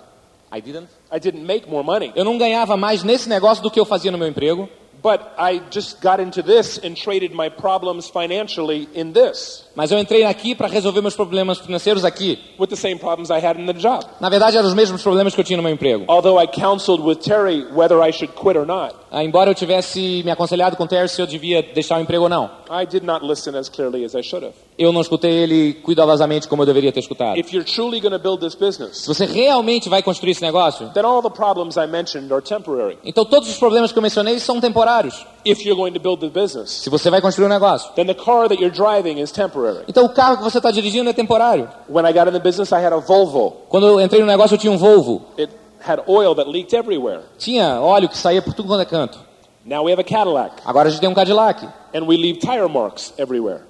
I 0.52 0.60
didn't. 0.60 0.88
I 1.10 1.18
didn't 1.18 1.42
make 1.42 1.66
more 1.70 1.82
money. 1.82 2.12
eu 2.14 2.22
não 2.22 2.36
ganhava 2.36 2.76
mais 2.76 3.02
nesse 3.02 3.26
negócio 3.26 3.62
do 3.62 3.70
que 3.70 3.80
eu 3.80 3.86
fazia 3.86 4.10
no 4.10 4.18
meu 4.18 4.28
emprego. 4.28 4.68
But 5.06 5.20
I 5.38 5.60
just 5.70 6.00
got 6.02 6.18
into 6.18 6.42
this 6.42 6.80
and 6.82 6.96
traded 6.96 7.32
my 7.32 7.48
problems 7.48 8.08
financially 8.10 8.88
in 8.92 9.12
this. 9.12 9.64
Mas 9.76 9.92
eu 9.92 9.98
entrei 10.00 10.24
aqui 10.24 10.52
para 10.52 10.66
resolver 10.66 11.00
meus 11.00 11.14
problemas 11.14 11.58
financeiros 11.58 12.04
aqui. 12.04 12.36
with 12.58 12.70
the 12.70 12.76
same 12.76 12.98
problems 12.98 13.30
I 13.30 13.38
had 13.38 13.56
in 13.56 13.66
the 13.66 13.72
job. 13.74 14.04
Na 14.20 14.28
verdade, 14.28 14.56
eram 14.56 14.66
os 14.66 14.74
mesmos 14.74 15.02
problemas 15.04 15.32
que 15.32 15.40
eu 15.40 15.44
tinha 15.44 15.58
no 15.58 15.62
meu 15.62 15.70
emprego. 15.72 16.04
Although 16.08 16.42
I 16.42 16.48
counseled 16.48 17.04
with 17.04 17.18
Terry 17.20 17.64
whether 17.72 18.02
I 18.02 18.10
should 18.10 18.34
quit 18.34 18.58
or 18.58 18.66
not, 18.66 18.96
Ah, 19.12 19.22
embora 19.22 19.48
eu 19.50 19.54
tivesse 19.54 20.22
me 20.24 20.30
aconselhado 20.32 20.76
com 20.76 20.88
Terry 20.88 21.08
se 21.08 21.22
eu 21.22 21.26
devia 21.28 21.62
deixar 21.62 21.98
o 21.98 22.00
emprego 22.02 22.24
ou 22.24 22.28
não. 22.28 22.50
I 22.68 22.84
did 22.84 23.04
not 23.04 23.24
listen 23.24 23.56
as 23.56 23.68
clearly 23.68 24.04
as 24.04 24.12
I 24.16 24.22
should 24.24 24.44
have. 24.44 24.54
Eu 24.78 24.92
não 24.92 25.00
escutei 25.00 25.30
ele 25.32 25.72
cuidadosamente 25.82 26.46
como 26.46 26.60
eu 26.60 26.66
deveria 26.66 26.92
ter 26.92 27.00
escutado. 27.00 27.38
If 27.38 27.50
you're 27.50 27.64
truly 27.64 27.98
going 27.98 28.12
to 28.12 28.18
build 28.18 28.40
this 28.40 28.52
Se 28.52 28.58
business, 28.58 29.06
você 29.06 29.24
realmente 29.24 29.88
vai 29.88 30.02
construir 30.02 30.32
esse 30.32 30.42
negócio, 30.42 30.90
then 30.92 31.04
all 31.06 31.22
the 31.22 31.30
problems 31.30 31.76
I 31.76 31.86
mentioned 31.86 32.30
are 32.30 32.42
temporary. 32.42 32.98
então 33.02 33.24
todos 33.24 33.48
os 33.48 33.56
problemas 33.56 33.90
que 33.90 33.96
eu 33.98 34.02
mencionei 34.02 34.38
são 34.38 34.60
temporários. 34.60 35.24
If 35.46 35.64
you're 35.64 35.76
going 35.80 35.92
to 35.92 36.00
build 36.00 36.20
the 36.20 36.28
business, 36.28 36.70
Se 36.70 36.90
você 36.90 37.08
vai 37.08 37.22
construir 37.22 37.46
um 37.46 37.48
negócio. 37.48 37.90
then 37.94 38.04
the 38.06 38.12
car 38.14 38.48
that 38.48 38.60
you're 38.60 38.74
driving 38.74 39.18
is 39.18 39.32
temporary. 39.32 39.84
Então 39.88 40.04
o 40.04 40.10
carro 40.10 40.36
que 40.36 40.42
você 40.44 40.58
está 40.58 40.70
dirigindo 40.70 41.08
é 41.08 41.12
temporário. 41.14 41.70
When 41.88 42.04
I 42.06 42.12
got 42.12 42.28
in 42.28 42.32
the 42.32 42.38
business, 42.40 42.70
I 42.72 42.84
had 42.84 42.92
a 42.92 42.98
Volvo. 42.98 43.52
Quando 43.70 43.86
eu 43.86 43.98
entrei 43.98 44.20
no 44.20 44.26
negócio, 44.26 44.56
eu 44.56 44.58
tinha 44.58 44.72
um 44.72 44.76
Volvo. 44.76 45.22
It 45.38 45.50
had 45.88 46.00
oil 46.06 46.34
that 46.34 46.50
leaked 46.50 46.76
everywhere. 46.76 47.20
Tinha 47.38 47.80
óleo 47.80 48.10
que 48.10 48.18
saía 48.18 48.42
por 48.42 48.52
tudo 48.52 48.68
quanto 48.68 48.82
é 48.82 48.84
canto. 48.84 49.18
Now 49.64 49.84
we 49.84 49.92
have 49.92 50.00
a 50.00 50.04
Cadillac, 50.04 50.56
Agora 50.66 50.88
a 50.88 50.90
gente 50.90 51.00
tem 51.00 51.08
um 51.08 51.14
Cadillac. 51.14 51.66
and 51.94 52.02
we 52.06 52.18
leave 52.18 52.40
tire 52.40 52.68
marks 52.68 53.14
everywhere. 53.16 53.62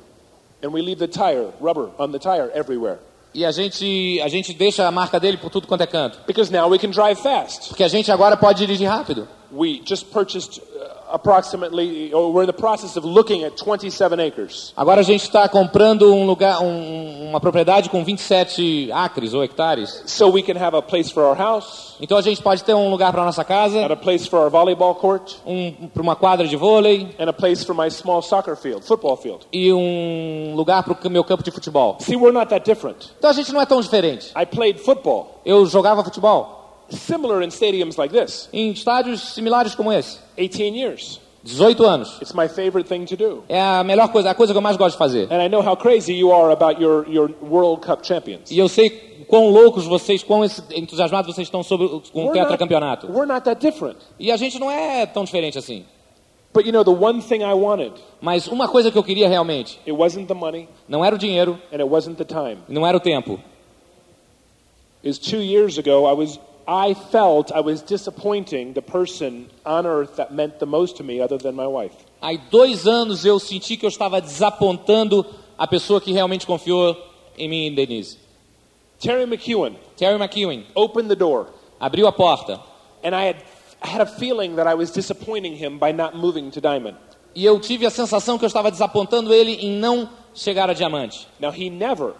And 0.63 0.73
we 0.73 0.83
leave 0.83 0.99
the 0.99 1.09
tire, 1.09 1.53
rubber 1.61 1.91
on 1.99 2.13
the 2.13 2.19
tire 2.19 2.51
everywhere. 2.55 2.99
E 3.35 3.45
a 3.45 3.53
gente, 3.53 4.19
a 4.23 4.29
gente 4.29 4.55
deixa 4.55 4.87
a 4.87 4.91
marca 4.91 5.21
dele 5.21 5.37
por 5.37 5.51
tudo 5.51 5.67
quanto 5.67 5.83
é 5.83 5.87
canto. 5.87 6.19
Because 6.27 6.51
now 6.51 6.71
we 6.71 6.79
can 6.79 6.91
drive 6.91 7.21
fast. 7.21 7.69
Porque 7.69 7.85
a 7.85 7.89
gente 7.89 8.11
agora 8.11 8.35
pode 8.37 8.59
dirigir 8.61 8.89
rápido. 8.89 9.29
We 9.53 9.83
just 9.85 10.07
purchased 10.07 10.63
approximately, 11.11 12.13
or 12.13 12.33
we're 12.33 12.43
in 12.43 12.47
the 12.47 12.53
process 12.53 12.97
of 12.97 13.05
looking 13.07 13.45
at 13.45 13.57
27 13.57 14.21
acres. 14.21 14.73
Agora 14.77 15.01
a 15.01 15.05
gente 15.05 15.23
está 15.23 15.49
comprando 15.49 16.13
um 16.13 16.27
lugar, 16.27 16.61
um- 16.63 17.29
uma 17.29 17.41
propriedade 17.41 17.91
com 17.91 18.03
27 18.05 18.91
acres 18.93 19.35
ou 19.35 19.43
hectares. 19.43 20.03
So 20.07 20.29
we 20.31 20.43
can 20.43 20.57
have 20.59 20.77
a 20.77 20.83
place 20.83 21.11
for 21.13 21.23
our 21.25 21.37
house, 21.37 21.95
Então 22.01 22.19
a 22.19 22.23
gente 22.23 22.43
pode 22.43 22.63
ter 22.63 22.75
um 22.75 22.91
lugar 22.91 23.11
para 23.13 23.25
nossa 23.25 23.41
and 23.41 23.45
casa, 23.45 23.87
a 23.87 23.97
place 23.97 24.29
for 24.29 24.39
our 24.41 24.51
volleyball 24.51 24.95
court, 24.95 25.35
um, 25.47 25.89
para 25.93 26.03
uma 26.03 26.15
quadra 26.15 26.47
de 26.47 26.55
vôlei 26.57 27.15
and 27.19 27.29
a 27.29 27.33
place 27.33 27.65
for 27.65 27.75
my 27.75 27.91
small 27.91 28.21
soccer 28.21 28.55
field, 28.57 28.85
football 28.85 29.17
field. 29.17 29.47
e 29.53 29.73
um 29.73 30.55
lugar 30.55 30.83
para 30.83 30.93
o 31.09 31.11
meu 31.11 31.25
campo 31.25 31.43
de 31.43 31.51
futebol. 31.51 31.97
See, 32.01 32.17
we're 32.17 32.33
not 32.33 32.49
that 32.51 32.65
different. 32.65 33.11
Então 33.19 33.31
a 33.31 33.33
gente 33.33 33.53
não 33.53 33.61
é 33.61 33.67
tão 33.67 33.81
diferente. 33.81 34.31
I 34.37 34.45
played 34.45 34.79
football, 34.81 35.41
Eu 35.45 35.65
jogava 35.67 36.03
futebol 36.05 36.66
similar 36.91 37.43
in 37.43 37.49
stadiums 37.51 37.97
like 37.97 38.13
this, 38.15 38.49
em 38.53 38.71
estádios 38.71 39.35
similares 39.35 39.75
como 39.75 39.93
esse. 39.93 40.19
18 40.37 40.77
years. 40.77 41.21
18 41.45 41.85
anos. 41.85 42.19
It's 42.21 42.35
my 42.35 42.49
favorite 42.49 42.89
thing 42.89 43.05
to 43.05 43.17
do. 43.17 43.45
É 43.49 43.61
a 43.61 43.85
melhor 43.85 44.09
coisa, 44.11 44.31
a 44.31 44.35
coisa 44.35 44.53
que 44.53 44.57
eu 44.59 44.63
mais 44.63 44.77
gosto 44.77 44.93
de 44.93 44.99
fazer. 44.99 45.33
And 45.33 45.45
I 45.45 45.49
know 45.49 45.63
how 45.63 45.77
crazy 45.77 46.13
you 46.13 46.33
are 46.33 46.53
about 46.53 46.83
your, 46.83 47.07
your 47.09 47.31
World 47.41 47.87
Cup 47.87 48.05
champions. 48.05 48.51
E 48.51 48.59
eu 48.59 48.69
sei 48.69 48.91
quão 49.29 49.49
loucos 49.51 49.85
vocês, 49.87 50.25
quão 50.25 50.45
entusiasmados 50.45 51.33
vocês 51.33 51.47
estão 51.47 51.63
sobre 51.63 51.89
com 51.89 51.95
o 51.95 52.03
We're 52.03 52.25
not, 52.27 52.41
tetracampeonato. 52.41 53.07
we're 53.07 53.27
not 53.27 53.45
that 53.45 53.61
different. 53.61 53.97
E 54.19 54.33
a 54.33 54.37
gente 54.37 54.59
não 54.59 54.69
é 54.69 55.07
tão 55.07 55.23
diferente 55.25 55.57
assim. 55.57 55.85
But 56.53 56.65
you 56.67 56.73
know, 56.73 56.83
the 56.83 56.91
one 56.91 57.21
thing 57.23 57.43
I 57.43 57.53
wanted, 57.53 57.93
Mas 58.21 58.49
uma 58.49 58.67
coisa 58.67 58.91
que 58.91 58.99
eu 58.99 59.05
queria 59.05 59.29
realmente, 59.29 59.79
it 59.87 59.93
wasn't 59.93 60.27
the 60.27 60.35
money 60.35 60.69
não 60.89 61.05
era 61.05 61.15
o 61.15 61.19
dinheiro, 61.19 61.61
and 61.71 61.77
it 61.77 61.85
wasn't 61.85 62.17
the 62.17 62.25
time. 62.25 62.59
não 62.69 62.85
era 62.85 62.97
o 62.97 63.01
tempo. 63.01 63.39
Is 65.05 65.19
two 65.19 65.41
years 65.41 65.79
ago, 65.79 66.07
I 66.09 66.13
was, 66.15 66.41
I 66.69 66.95
felt 66.95 67.53
I 67.53 67.61
was 67.61 67.81
disappointing 67.83 68.73
the 68.73 68.83
person 68.83 69.47
on 69.65 69.87
earth 69.87 70.17
that 70.17 70.33
meant 70.33 70.59
the 70.59 70.67
most 70.67 70.97
to 70.97 71.05
me 71.05 71.21
other 71.21 71.39
than 71.39 71.55
my 71.55 71.67
wife. 71.67 71.95
Há 72.21 72.37
dois 72.51 72.87
anos 72.87 73.25
eu 73.25 73.39
senti 73.39 73.77
que 73.77 73.87
eu 73.87 73.91
estava 73.91 74.21
desapontando 74.21 75.25
a 75.57 75.67
pessoa 75.67 76.01
que 76.01 76.13
realmente 76.13 76.45
confiou 76.47 76.97
em 77.39 77.49
mim 77.49 77.75
Denise. 77.75 78.19
Terry 78.99 79.27
McEwen 79.27 79.77
Terry 79.97 80.19
McEwen 80.19 80.65
opened 80.75 81.09
the 81.09 81.15
door, 81.17 81.47
abriu 81.81 82.07
a 82.09 82.13
porta 82.13 82.61
and 83.05 83.15
I 83.15 83.29
had, 83.29 83.37
I 83.83 83.87
had 83.89 84.01
a 84.01 84.07
feeling 84.07 84.57
that 84.57 84.67
I 84.67 84.75
was 84.75 84.91
disappointing 84.91 85.55
him 85.55 85.79
by 85.79 85.93
not 85.93 86.17
moving 86.17 86.51
to 86.51 86.61
Diamond. 86.61 86.97
e 87.35 87.45
eu 87.45 87.61
tive 87.61 87.85
a 87.87 87.91
sensação 87.91 88.39
que 88.39 88.45
eu 88.45 88.49
estava 88.49 88.71
desapontando 88.71 89.33
ele 89.33 89.53
em 89.53 89.71
não 89.79 90.09
chegar 90.35 90.69
a 90.71 90.73
diamante. 90.73 91.29
Now, 91.39 91.51
he 91.53 91.69
never 91.71 92.15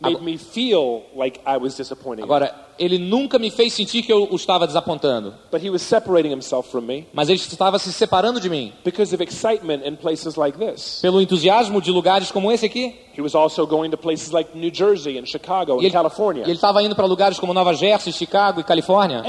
made 0.00 0.16
Agora- 0.16 0.24
me 0.24 0.36
feel 0.36 1.04
like 1.14 1.40
I 1.46 1.56
was 1.58 1.76
disappointing 1.76 2.22
him, 2.22 2.24
Agora, 2.24 2.52
ele 2.78 2.98
nunca 2.98 3.38
me 3.38 3.50
fez 3.50 3.72
sentir 3.72 4.02
que 4.02 4.12
eu 4.12 4.28
o 4.30 4.36
estava 4.36 4.66
desapontando, 4.66 5.34
but 5.50 5.64
he 5.64 5.70
was 5.70 5.82
separating 5.82 6.30
himself 6.32 6.70
from 6.70 6.82
me 6.82 7.06
mas 7.12 7.28
ele 7.28 7.38
estava 7.38 7.78
se 7.78 7.92
separando 7.92 8.40
de 8.40 8.48
mim 8.48 8.72
because 8.84 9.14
of 9.14 9.22
excitement 9.22 9.82
in 9.86 9.96
places 9.96 10.36
like 10.36 10.58
this. 10.58 10.98
pelo 11.02 11.20
entusiasmo 11.20 11.80
de 11.80 11.90
lugares 11.90 12.30
como 12.30 12.50
esse 12.50 12.66
aqui. 12.66 12.94
He 13.14 13.20
was 13.20 13.34
also 13.34 13.66
going 13.66 13.90
to 13.90 13.98
places 13.98 14.30
like 14.32 14.56
New 14.56 14.70
Jersey 14.74 15.18
and 15.18 15.26
Chicago 15.26 15.74
E 15.74 15.80
and 15.80 15.82
ele 15.82 15.90
California 15.90 16.42
e 16.44 16.46
ele 16.46 16.52
estava 16.54 16.82
indo 16.82 16.94
para 16.96 17.04
lugares 17.06 17.38
como 17.38 17.52
Nova 17.52 17.74
Jersey, 17.74 18.10
Chicago 18.12 18.60
e 18.60 18.64
Califórnia 18.64 19.22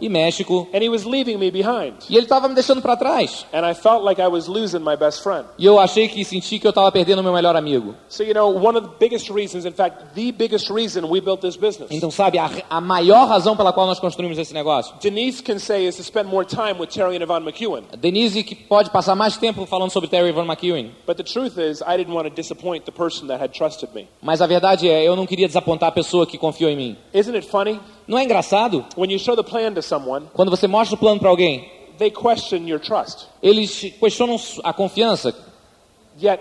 e 0.00 0.08
México. 0.08 0.66
and 0.72 0.82
he 0.82 0.88
was 0.88 1.04
leaving 1.04 1.36
me 1.36 1.50
behind. 1.50 1.94
E 2.08 2.16
ele 2.16 2.24
estava 2.24 2.48
me 2.48 2.54
deixando 2.54 2.80
para 2.80 2.96
trás. 2.96 3.46
And 3.52 3.68
I 3.70 3.74
felt 3.74 4.02
like 4.02 4.20
I 4.20 4.28
was 4.28 4.46
losing 4.48 4.80
my 4.80 4.96
best 4.96 5.22
friend. 5.22 5.44
E 5.58 5.66
eu 5.66 5.78
achei 5.78 6.08
que 6.08 6.24
senti 6.24 6.58
que 6.58 6.66
eu 6.66 6.70
estava 6.70 6.90
perdendo 6.90 7.18
o 7.20 7.22
meu 7.22 7.32
melhor 7.34 7.54
amigo. 7.54 7.94
So, 8.08 8.22
you 8.22 8.32
know, 8.32 8.48
one 8.48 8.78
of 8.78 8.88
the 8.88 8.94
biggest 8.98 9.30
reasons, 9.30 9.66
in 9.66 9.72
fact, 9.72 10.14
the 10.14 10.32
biggest 10.32 10.70
reason 10.70 11.04
we 11.04 11.20
built 11.20 11.40
this 11.42 11.56
business, 11.56 11.90
Então, 11.90 12.10
sabe, 12.10 12.38
a, 12.38 12.50
a 12.70 12.80
maior 12.80 13.26
razão 13.26 13.56
pela 13.56 13.72
qual 13.72 13.86
nós 13.86 13.98
construímos 14.00 14.38
esse 14.38 14.52
negócio. 14.54 14.94
Denise 15.00 15.42
can 15.42 15.58
say, 15.58 15.86
is 15.86 15.96
to 15.96 16.02
spend 16.02 16.28
more 16.28 16.44
time 16.44 16.78
with 16.78 16.88
Terry 16.88 17.16
and 17.16 17.22
Yvonne 17.22 17.44
McEwen. 17.44 17.84
A 17.92 17.96
Denise 17.96 18.42
que 18.42 18.54
pode 18.54 18.90
passar 18.90 19.14
mais 19.14 19.36
tempo 19.36 19.64
falando 19.66 19.90
sobre 19.90 20.08
Terry 20.08 20.32
Van 20.32 20.44
McEwen. 20.46 20.90
But 21.06 21.16
the 21.16 21.22
truth 21.24 21.58
is, 21.58 21.82
I 21.82 21.96
didn't 21.96 22.14
want 22.14 22.28
to 22.28 22.34
disappoint 22.34 22.84
the 22.84 22.92
person 22.92 23.28
that 23.28 23.42
had 23.42 23.52
trusted 23.52 23.90
me. 23.94 24.08
Mas 24.20 24.40
a 24.40 24.46
verdade 24.46 24.88
é, 24.88 25.02
eu 25.06 25.14
não 25.16 25.26
queria 25.26 25.46
desapontar 25.46 25.88
a 25.88 25.92
pessoa 25.92 26.26
que 26.26 26.38
confiou 26.38 26.70
em 26.70 26.76
mim. 26.76 26.96
Isn't 27.14 27.36
it 27.36 27.46
funny? 27.48 27.80
Não 28.06 28.18
é 28.18 28.24
engraçado? 28.24 28.84
When 28.96 29.10
you 29.12 29.18
show 29.18 29.36
the 29.36 29.42
plan 29.42 29.72
to 29.74 29.82
someone, 29.82 30.26
Quando 30.32 30.50
você 30.50 30.66
mostra 30.66 30.94
o 30.94 30.98
plano 30.98 31.18
para 31.20 31.28
alguém, 31.28 31.70
they 31.98 32.10
question 32.10 32.66
your 32.66 32.80
trust. 32.80 33.26
eles 33.42 33.92
questionam 34.00 34.36
a 34.64 34.72
confiança. 34.72 35.34
Yet, 36.20 36.40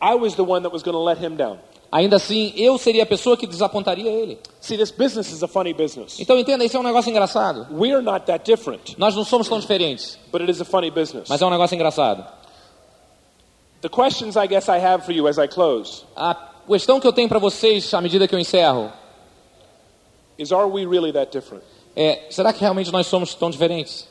I 0.00 0.14
was 0.14 0.34
the 0.34 0.42
one 0.42 0.62
that 0.62 0.72
was 0.72 0.82
going 0.82 0.94
to 0.94 1.02
let 1.02 1.18
him 1.18 1.36
down. 1.36 1.58
Ainda 1.92 2.16
assim, 2.16 2.54
eu 2.56 2.78
seria 2.78 3.02
a 3.02 3.06
pessoa 3.06 3.36
que 3.36 3.46
desapontaria 3.46 4.10
ele. 4.10 4.38
See, 4.62 4.78
this 4.78 4.90
business 4.90 5.30
is 5.30 5.42
a 5.42 5.46
funny 5.46 5.74
business. 5.74 6.18
Então 6.18 6.38
entenda, 6.38 6.64
isso 6.64 6.74
é 6.74 6.80
um 6.80 6.82
negócio 6.82 7.10
engraçado. 7.10 7.66
We 7.70 7.92
are 7.92 8.02
not 8.02 8.24
that 8.24 8.50
different, 8.50 8.96
Nós 8.96 9.14
não 9.14 9.24
somos 9.24 9.46
tão 9.46 9.60
diferentes, 9.60 10.18
but 10.32 10.40
it 10.40 10.50
is 10.50 10.58
a 10.60 10.64
funny 10.64 10.90
business. 10.90 11.28
mas 11.28 11.42
é 11.42 11.46
um 11.46 11.50
negócio 11.50 11.74
engraçado. 11.74 12.24
The 13.82 13.90
questions 13.90 14.36
I 14.36 14.46
guess 14.46 14.68
I 14.68 14.78
have 14.82 15.04
for 15.04 15.12
you 15.12 15.26
as 15.28 15.36
I 15.38 15.46
close 15.48 16.04
A 16.16 16.34
questão 16.66 16.98
que 16.98 17.06
eu 17.06 17.12
tenho 17.12 17.28
para 17.28 17.38
vocês 17.38 17.92
à 17.92 18.00
medida 18.00 18.26
que 18.26 18.34
eu 18.34 18.38
encerro 18.38 18.90
is 20.38 20.50
Are 20.50 20.66
we 20.70 20.86
really 20.86 21.12
that 21.12 21.30
different? 21.30 21.62
é: 21.94 22.26
será 22.30 22.54
que 22.54 22.60
realmente 22.60 22.90
nós 22.90 23.06
somos 23.06 23.34
tão 23.34 23.50
diferentes? 23.50 24.08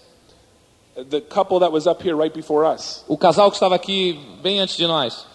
The 1.09 1.21
couple 1.21 1.59
that 1.61 1.71
was 1.71 1.87
up 1.87 2.07
here 2.07 2.15
right 2.15 2.35
before 2.35 2.63
us, 2.67 3.03
O 3.07 3.17
casal 3.17 3.49
que 3.49 3.55
estava 3.55 3.73
aqui 3.73 4.19
bem 4.43 4.59
antes 4.59 4.75
de 4.77 4.85
nós, 4.85 5.25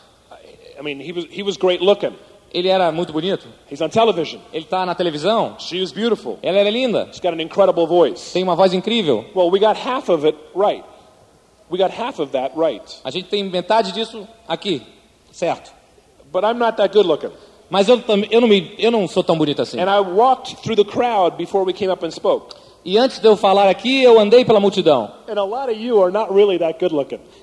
I 0.79 0.83
mean, 0.83 1.01
he 1.01 1.11
was, 1.13 1.25
he 1.31 1.43
was 1.43 1.57
great 1.57 1.83
looking. 1.83 2.15
Ele 2.57 2.69
era 2.69 2.91
muito 2.91 3.13
bonito. 3.13 3.47
He's 3.71 3.83
on 3.83 3.91
television. 3.91 4.41
Ele 4.51 4.65
está 4.65 4.87
na 4.87 4.95
televisão. 4.95 5.57
She 5.59 5.79
was 5.79 5.93
beautiful. 5.93 6.39
Ela 6.43 6.57
era 6.57 6.71
linda. 6.71 7.07
She's 7.13 7.21
got 7.21 7.35
an 7.35 7.43
incredible 7.43 7.87
voice. 7.87 8.33
Tem 8.33 8.43
uma 8.43 8.57
voz 8.57 8.73
incrível. 8.73 9.27
Well, 9.35 9.51
we 9.51 9.61
got 9.61 9.77
half 9.77 10.09
of 10.09 10.27
it 10.27 10.39
right. 10.55 10.83
We 11.71 11.77
got 11.77 11.91
half 11.91 12.19
of 12.19 12.33
that 12.33 12.55
right. 12.57 12.83
A 13.05 13.11
gente 13.11 13.29
tem 13.29 13.45
metade 13.45 13.93
disso 13.93 14.27
aqui, 14.49 14.81
certo? 15.31 15.71
But 16.33 16.45
I'm 16.45 16.59
not 16.59 16.79
that 16.79 16.95
good 16.95 17.07
looking. 17.07 17.31
Mas 17.69 17.89
eu, 17.89 18.03
eu, 18.31 18.41
não, 18.41 18.49
me, 18.49 18.75
eu 18.79 18.91
não 18.91 19.07
sou 19.07 19.23
tão 19.23 19.37
bonito 19.37 19.61
assim. 19.61 19.79
And 19.79 19.91
I 19.91 20.01
walked 20.01 20.57
through 20.63 20.83
the 20.83 20.91
crowd 20.91 21.37
before 21.37 21.63
we 21.67 21.75
came 21.75 21.93
up 21.93 22.03
and 22.07 22.11
spoke. 22.11 22.57
E 22.87 22.97
antes 22.97 23.19
de 23.19 23.27
eu 23.29 23.37
falar 23.37 23.69
aqui, 23.69 24.03
eu 24.03 24.19
andei 24.19 24.47
pela 24.47 24.61
multidão. 24.61 25.11
And 25.29 25.39
a 25.39 25.45
lot 25.45 25.71
of 25.71 25.79
you 25.79 26.03
are 26.03 26.11
not 26.11 26.33
really. 26.33 26.59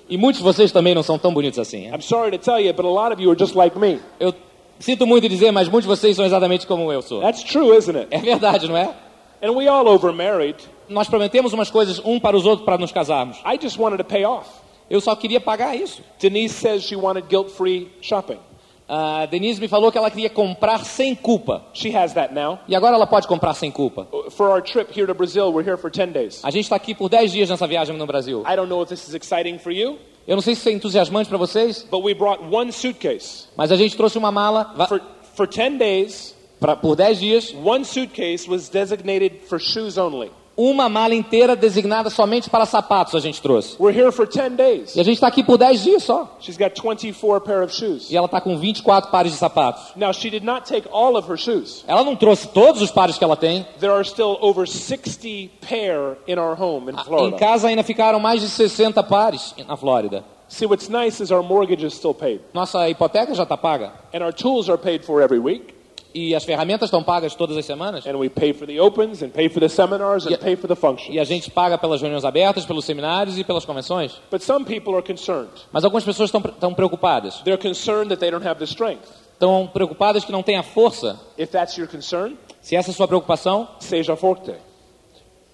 E 0.10 0.18
muitos 0.18 0.40
de 0.40 0.44
vocês 0.44 0.72
também 0.72 0.96
não 0.96 1.04
são 1.04 1.20
tão 1.20 1.32
bonitos 1.32 1.60
assim. 1.60 1.86
I'm 1.88 2.02
sorry 2.02 2.32
to 2.32 2.44
tell 2.44 2.60
you, 2.60 2.74
but 2.74 2.86
a 2.86 2.90
lot 2.90 3.14
of 3.14 3.22
you 3.22 3.30
are 3.30 3.38
just 3.38 3.54
like 3.54 3.78
me. 3.78 4.00
Eu 4.20 4.34
sinto 4.80 5.06
muito 5.08 5.28
dizer, 5.30 5.52
mas 5.52 5.68
muitos 5.68 5.90
de 5.90 5.96
vocês 5.96 6.16
são 6.16 6.26
exatamente 6.26 6.68
como 6.68 6.92
eu 6.92 7.02
sou. 7.02 7.22
That's 7.22 7.44
true, 7.44 7.76
isn't 7.76 7.98
it? 7.98 8.08
É 8.12 8.20
verdade, 8.20 8.68
não 8.68 8.78
é? 8.78 8.94
And 9.42 9.52
we 9.52 9.68
all 9.68 9.88
overmarried. 9.88 10.58
Nós 10.88 11.08
prometemos 11.08 11.54
umas 11.54 11.70
coisas 11.70 12.00
um 12.04 12.20
para 12.20 12.36
os 12.38 12.46
outros 12.46 12.66
para 12.66 12.78
nos 12.78 12.92
casarmos. 12.92 13.38
I 13.46 13.58
just 13.62 13.78
wanted 13.78 13.98
to 13.98 14.06
pay 14.06 14.26
off. 14.26 14.50
Eu 14.90 15.02
só 15.02 15.16
queria 15.16 15.42
pagar 15.42 15.76
isso. 15.76 16.02
Denise 16.20 16.56
says 16.56 16.84
she 16.84 16.96
wanted 16.96 17.28
guilt-free 17.28 17.92
shopping. 18.02 18.40
A 18.88 19.26
Denise 19.26 19.60
me 19.60 19.68
falou 19.68 19.92
que 19.92 19.98
ela 19.98 20.12
queria 20.12 20.30
comprar 20.30 20.86
sem 20.86 21.16
culpa. 21.16 21.64
She 21.74 21.96
has 21.96 22.14
that 22.14 22.34
now. 22.34 22.60
E 22.68 22.76
agora 22.76 22.96
ela 22.96 23.08
pode 23.08 23.28
comprar 23.28 23.54
sem 23.54 23.72
culpa. 23.72 24.08
For 24.32 24.50
our 24.50 24.62
trip 24.62 24.92
here 24.98 25.08
to 25.08 25.14
Brazil, 25.14 25.52
we're 25.52 25.68
here 25.68 25.78
for 25.78 25.90
10 25.90 26.12
days. 26.12 26.42
A 26.44 26.52
gente 26.52 26.66
está 26.66 26.76
aqui 26.76 26.94
por 26.94 27.10
10 27.10 27.32
dias 27.32 27.50
nessa 27.50 27.66
viagem 27.66 27.98
no 27.98 28.06
Brasil. 28.06 28.44
I 28.46 28.56
don't 28.56 28.70
know 28.70 28.84
if 28.84 28.90
this 28.90 29.08
is 29.08 29.14
exciting 29.14 29.58
for 29.58 29.72
you, 29.72 29.98
Eu 30.28 30.36
não 30.36 30.42
sei 30.42 30.56
se 30.56 30.62
isso 30.62 30.70
é 30.70 30.72
entusiasmante 30.72 31.28
para 31.28 31.38
vocês, 31.38 31.86
but 31.92 32.02
we 32.04 32.14
brought 32.14 32.42
one 32.50 32.72
suitcase. 32.72 33.48
mas 33.58 33.72
a 33.72 33.76
gente 33.76 33.96
trouxe 33.98 34.18
uma 34.18 34.32
mala 34.32 34.74
For, 34.88 35.02
for 35.36 35.48
10 35.48 35.78
days, 35.78 36.36
pra, 36.60 36.76
por 36.76 36.96
10 36.96 37.20
dias. 37.20 37.54
one 37.54 37.84
suitcase 37.84 38.48
was 38.50 38.70
designated 38.70 39.42
for 39.50 39.60
shoes 39.60 39.98
only. 39.98 40.32
Uma 40.56 40.88
mala 40.88 41.16
inteira 41.16 41.56
designada 41.56 42.10
somente 42.12 42.48
para 42.50 42.66
sapatos 42.66 43.16
a 43.16 43.20
gente 43.20 43.42
trouxe. 43.42 43.76
We're 43.80 43.98
here 43.98 44.12
for 44.12 44.28
10 44.28 44.56
days. 44.56 44.96
E 44.96 45.00
a 45.00 45.04
gente 45.04 45.16
está 45.16 45.28
aqui 45.28 45.44
por 45.44 45.58
10 45.58 45.84
dias 45.84 46.04
só. 46.04 46.38
She's 46.40 46.58
got 46.58 46.74
24 46.80 47.42
pair 47.42 47.64
of 47.64 47.74
shoes. 47.74 48.12
E 48.12 48.16
ela 48.16 48.26
está 48.28 48.40
com 48.40 48.56
24 48.58 49.10
pares 49.10 49.32
de 49.32 49.38
sapatos. 49.38 49.94
Now, 49.96 50.14
she 50.14 50.30
did 50.30 50.44
not 50.44 50.68
take 50.68 50.88
all 50.92 51.18
of 51.18 51.28
her 51.32 51.38
shoes. 51.38 51.84
Ela 51.88 52.04
não 52.04 52.16
trouxe 52.16 52.48
todos 52.48 52.82
os 52.82 52.92
pares 52.92 53.18
que 53.18 53.24
ela 53.24 53.36
tem. 53.36 53.66
There 53.80 53.92
are 53.92 54.06
still 54.06 54.38
over 54.42 54.68
60 54.68 55.50
pair 55.68 56.18
in 56.28 56.38
our 56.38 56.56
home 56.60 56.92
in 56.92 56.96
Em 57.28 57.32
casa 57.32 57.68
ainda 57.68 57.84
ficaram 57.84 58.20
mais 58.20 58.42
de 58.42 58.48
60 58.50 59.02
pares 59.04 59.56
na 59.68 59.76
Flórida. 59.76 60.24
See, 60.48 60.68
what's 60.68 60.88
nice 60.88 61.20
is 61.20 61.32
our 61.32 61.42
mortgage 61.42 61.84
is 61.84 61.96
still 61.96 62.14
paid, 62.14 62.40
Nossa 62.54 62.88
hipoteca 62.88 63.34
já 63.34 63.42
está 63.42 63.58
paga. 63.58 63.92
and 64.14 64.22
our 64.22 64.32
tools 64.32 64.70
are 64.70 64.78
paid 64.78 65.04
for 65.04 65.20
every 65.20 65.40
week, 65.40 65.74
E 66.14 66.36
as 66.36 66.44
ferramentas 66.44 66.88
estão 66.88 67.02
pagas 67.04 67.34
todas 67.34 67.58
as 67.58 67.66
semanas. 67.66 68.06
and 68.06 68.16
we 68.18 68.30
pay 68.30 68.54
for 68.54 68.68
the 68.68 68.80
opens, 68.80 69.24
and 69.24 69.30
pay 69.30 69.50
for 69.50 69.60
the 69.60 69.68
seminars, 69.68 70.28
and 70.28 70.38
pay 70.38 70.56
for 70.56 70.68
the 70.68 70.76
functions. 70.76 71.14
E 71.16 71.20
a 71.20 71.24
gente 71.24 71.50
paga 71.50 71.76
pelas 71.78 72.02
reuniões 72.02 72.24
abertas, 72.24 72.66
pelos 72.66 72.86
seminários 72.86 73.38
e 73.38 73.44
pelas 73.44 73.66
convenções. 73.66 74.22
But 74.32 74.42
some 74.42 74.64
people 74.64 74.94
are 74.94 75.02
concerned. 75.02 75.50
Mas 75.72 75.84
algumas 75.84 76.04
pessoas 76.04 76.28
estão, 76.30 76.42
estão 76.42 76.74
preocupadas. 76.74 77.42
They're 77.44 77.58
concerned 77.62 78.10
that 78.10 78.20
they 78.20 78.30
don't 78.30 78.48
have 78.48 78.60
the 78.60 78.66
strength. 78.66 79.08
Estão 79.34 79.68
preocupadas 79.68 80.24
que 80.24 80.32
não 80.32 80.44
tem 80.44 80.56
a 80.58 80.64
força. 80.64 81.20
If 81.38 81.50
that's 81.50 81.78
your 81.78 81.88
concern, 81.88 82.36
Se 82.62 82.76
essa 82.76 82.92
é 82.92 82.94
a 82.94 82.96
sua 82.96 83.08
preocupação, 83.08 83.68
seja 83.80 84.16
forte. 84.16 84.52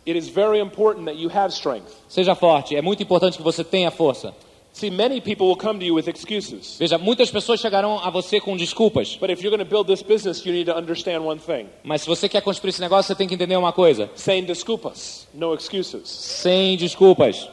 It 0.05 0.17
is 0.17 0.27
very 0.27 0.59
important 0.59 1.05
that 1.05 1.17
you 1.17 1.29
have 1.33 1.53
strength. 1.53 1.87
seja 2.07 2.35
forte. 2.35 2.75
É 2.75 2.81
muito 2.81 3.01
importante 3.01 3.37
que 3.37 3.43
você 3.43 3.63
tenha 3.63 3.89
força. 3.91 4.33
See, 4.71 4.89
many 4.89 5.19
people 5.19 5.47
will 5.47 5.57
come 5.57 5.79
to 5.79 5.85
you 5.85 5.95
with 5.95 6.07
excuses. 6.07 6.77
Veja, 6.79 6.97
muitas 6.97 7.31
pessoas 7.31 7.59
chegarão 7.59 7.99
a 7.99 8.09
você 8.09 8.39
com 8.39 8.55
desculpas. 8.55 9.17
But 9.19 9.29
if 9.29 9.41
you're 9.41 9.55
going 9.55 9.65
to 9.65 9.69
build 9.69 9.87
this 9.87 10.01
business, 10.01 10.45
you 10.45 10.53
need 10.53 10.65
to 10.65 10.77
understand 10.77 11.25
one 11.25 11.39
thing. 11.39 11.67
Mas 11.83 12.03
se 12.03 12.07
você 12.07 12.29
quer 12.29 12.41
construir 12.41 12.69
esse 12.69 12.81
negócio, 12.81 13.07
você 13.07 13.15
tem 13.15 13.27
que 13.27 13.33
entender 13.33 13.57
uma 13.57 13.73
coisa. 13.73 14.09
Sem 14.15 14.43
desculpas, 14.43 15.27
no 15.33 15.53
excuses. 15.53 16.07
Sem 16.07 16.77
desculpas. 16.77 17.49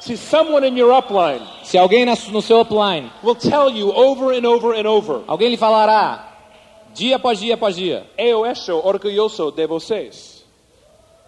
See, 0.00 0.18
someone 0.18 0.66
in 0.66 0.76
your 0.76 0.92
upline 0.92 1.40
Se 1.62 1.78
alguém 1.78 2.04
no 2.04 2.42
seu 2.42 2.60
upline, 2.60 3.10
will 3.22 3.34
tell 3.34 3.70
you 3.70 3.90
over 3.90 4.36
and 4.36 4.46
over 4.46 4.78
and 4.78 4.86
over, 4.86 5.22
alguém 5.26 5.48
lhe 5.48 5.56
falará, 5.56 6.30
dia 6.92 7.16
após 7.16 7.38
dia 7.40 7.54
após 7.54 7.74
dia, 7.74 8.06
Eu 8.18 8.44
estou 8.44 8.84
orgulhoso 8.86 9.50
de 9.50 9.66
vocês. 9.66 10.44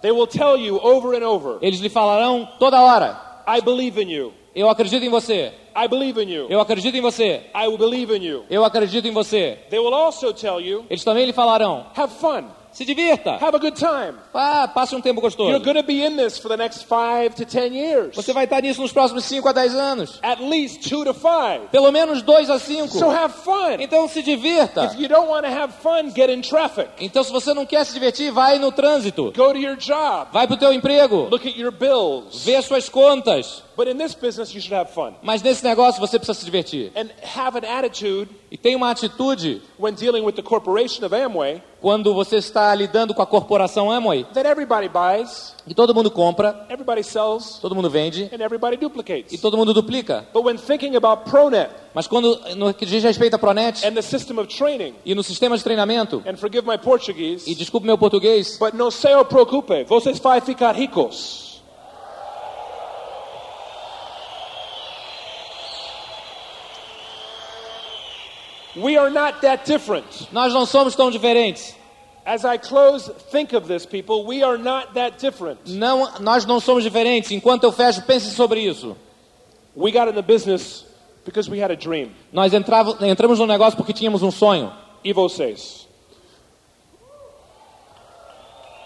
They 0.02 0.12
will 0.12 0.26
tell 0.26 0.58
you 0.58 0.78
over 0.82 1.14
and 1.14 1.26
over, 1.26 1.56
eles 1.62 1.80
lhe 1.80 1.88
falarão 1.88 2.46
toda 2.58 2.78
hora, 2.78 3.18
I 3.48 3.62
believe 3.62 3.98
in 3.98 4.10
you. 4.10 4.34
Eu 4.56 4.68
acredito 4.68 5.04
em 5.04 5.08
você, 5.10 5.52
I 5.76 5.86
believe 5.88 6.20
in 6.20 6.28
you. 6.30 6.46
eu 6.48 6.60
acredito 6.60 6.96
em 6.96 7.00
você, 7.00 7.42
I 7.54 7.68
will 7.68 7.78
believe 7.78 8.16
in 8.16 8.22
you. 8.24 8.44
eu 8.50 8.64
acredito 8.64 9.06
em 9.06 9.12
você. 9.12 9.58
They 9.70 9.78
will 9.78 9.94
also 9.94 10.32
tell 10.32 10.60
you, 10.60 10.84
Eles 10.90 11.04
também 11.04 11.26
lhe 11.26 11.32
falarão, 11.32 11.86
have 11.94 12.12
fun, 12.14 12.44
se 12.72 12.84
divirta, 12.84 13.32
have 13.34 13.54
a 13.54 13.58
good 13.58 13.76
time. 13.76 14.14
ah, 14.34 14.68
passe 14.68 14.94
um 14.94 15.00
tempo 15.00 15.20
You're 15.20 15.28
gostoso. 15.34 15.60
going 15.64 15.76
to 15.76 15.82
be 15.82 16.02
in 16.04 16.16
this 16.16 16.38
for 16.38 16.48
the 16.48 16.56
next 16.56 16.84
five 16.86 17.34
to 17.36 17.44
ten 17.46 17.74
years. 17.74 18.14
Você 18.16 18.32
vai 18.32 18.44
estar 18.44 18.60
nisso 18.62 18.80
nos 18.82 18.92
próximos 18.92 19.24
5 19.24 19.48
a 19.48 19.52
10 19.52 19.74
anos. 19.74 20.18
At 20.22 20.40
least 20.40 20.86
two 20.88 21.04
to 21.04 21.14
five. 21.14 21.68
Pelo 21.70 21.90
menos 21.92 22.20
2 22.22 22.50
a 22.50 22.58
5. 22.58 22.88
So 22.98 23.08
have 23.10 23.32
fun. 23.34 23.76
Então 23.80 24.06
se 24.08 24.22
divirta. 24.22 24.84
If 24.86 25.00
you 25.00 25.08
don't 25.08 25.28
want 25.28 25.44
to 25.46 25.50
have 25.52 25.72
fun, 25.82 26.10
get 26.14 26.28
in 26.30 26.40
traffic. 26.42 26.88
Então 27.00 27.22
se 27.24 27.32
você 27.32 27.54
não 27.54 27.64
quer 27.64 27.84
se 27.86 27.94
divertir, 27.94 28.30
vai 28.30 28.58
no 28.58 28.70
trânsito. 28.72 29.32
Go 29.36 29.52
to 29.52 29.58
your 29.58 29.76
job. 29.76 30.28
Vai 30.32 30.46
pro 30.46 30.56
teu 30.58 30.72
emprego. 30.72 31.28
Look 31.30 31.48
at 31.48 31.56
your 31.56 31.72
bills. 31.72 32.44
Vê 32.44 32.56
as 32.56 32.64
suas 32.66 32.88
contas. 32.90 33.64
But 33.76 33.88
in 33.88 33.98
this 33.98 34.14
business, 34.14 34.54
you 34.54 34.60
should 34.60 34.74
have 34.74 34.90
fun. 34.92 35.14
Mas 35.22 35.42
nesse 35.42 35.62
negócio 35.62 36.00
você 36.00 36.18
precisa 36.18 36.38
se 36.38 36.44
divertir. 36.44 36.92
And 36.96 37.08
have 37.36 37.58
an 37.58 37.78
attitude 37.78 38.30
E 38.50 38.56
tem 38.56 38.76
uma 38.76 38.90
atitude 38.90 39.60
when 39.78 39.92
dealing 39.92 40.22
with 40.22 40.34
the 40.34 40.42
corporation 40.42 41.04
of 41.04 41.14
Amway 41.14 41.60
quando 41.80 42.14
você 42.14 42.36
está 42.36 42.74
lidando 42.74 43.12
com 43.12 43.22
a 43.22 43.26
corporação 43.26 43.90
Amway, 43.90 44.24
that 44.32 44.48
everybody 44.48 44.88
buys, 44.88 45.54
que 45.66 45.74
todo 45.74 45.94
mundo 45.94 46.10
compra, 46.10 46.66
everybody 46.70 47.04
sells, 47.04 47.58
todo 47.60 47.74
mundo 47.74 47.90
vende 47.90 48.30
and 48.32 48.40
everybody 48.42 48.74
e 48.74 48.78
duplicates. 48.78 49.40
todo 49.40 49.56
mundo 49.56 49.74
duplica. 49.74 50.26
But 50.32 50.44
when 50.44 50.56
thinking 50.56 50.96
about 50.96 51.30
ProNet 51.30 51.70
Mas 51.94 52.06
quando 52.06 52.38
no 52.56 52.72
que 52.74 52.86
diz 52.86 53.02
respeito 53.02 53.34
à 53.34 53.38
Pronet 53.38 53.86
and 53.86 53.92
the 53.92 54.02
system 54.02 54.38
of 54.38 54.48
training, 54.48 54.94
e 55.04 55.14
no 55.14 55.22
sistema 55.22 55.56
de 55.56 55.62
treinamento, 55.62 56.22
and 56.26 56.36
forgive 56.36 56.66
my 56.66 56.78
Portuguese, 56.78 57.50
e 57.50 57.54
desculpe 57.54 57.86
meu 57.86 57.98
português, 57.98 58.58
but 58.58 58.74
no 58.74 58.90
se 58.90 59.08
preocupe, 59.28 59.84
vocês 59.84 60.18
vai 60.18 60.40
ficar 60.40 60.72
ricos. 60.72 61.45
We 68.76 68.98
are 68.98 69.10
not 69.10 69.40
that 69.40 69.64
different. 69.64 70.28
nós 70.32 70.52
não 70.52 70.66
somos 70.66 70.94
tão 70.94 71.10
diferentes. 71.10 71.74
As 72.24 72.44
I 72.44 72.58
close, 72.58 73.08
think 73.30 73.54
of 73.54 73.68
this, 73.68 73.86
people. 73.86 74.26
We 74.26 74.42
are 74.42 74.58
not 74.58 74.94
that 74.94 75.18
different. 75.18 75.60
Não, 75.66 76.10
nós 76.20 76.44
não 76.44 76.58
somos 76.58 76.82
diferentes. 76.82 77.30
Enquanto 77.30 77.64
eu 77.64 77.72
fecho, 77.72 78.02
pense 78.02 78.30
sobre 78.30 78.60
isso. 78.60 78.96
We 79.76 79.92
got 79.92 80.08
in 80.08 80.14
the 80.14 80.22
business 80.22 80.84
because 81.24 81.48
we 81.48 81.62
had 81.62 81.70
a 81.70 81.76
dream. 81.76 82.10
Nós 82.32 82.52
entrava, 82.52 82.96
entramos 83.06 83.38
no 83.38 83.46
negócio 83.46 83.76
porque 83.76 83.92
tínhamos 83.92 84.22
um 84.22 84.30
sonho. 84.30 84.72
E 85.04 85.12
vocês? 85.12 85.84
We 85.84 85.84
met 85.84 85.84
a 85.84 85.84
couple 85.84 85.84
that 85.84 85.84
we'd 85.84 85.84
never 85.84 85.84
met 88.26 88.34
before 88.34 88.85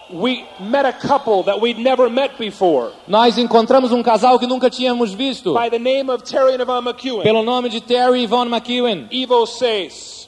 Nós 3.07 3.37
encontramos 3.37 3.91
um 3.91 4.03
casal 4.03 4.37
que 4.39 4.47
nunca 4.47 4.69
tínhamos 4.69 5.13
visto, 5.13 5.53
by 5.53 5.69
the 5.69 5.79
name 5.79 6.09
of 6.11 6.23
Terry 6.23 6.53
and 6.53 6.61
Yvonne 6.61 6.85
McEwen. 6.85 7.23
pelo 7.23 7.43
nome 7.43 7.69
de 7.69 7.81
Terry 7.81 8.21
e 8.21 8.23
Yvonne 8.25 8.49
McEwen. 8.49 9.07
Evo 9.11 9.45
says, 9.45 10.27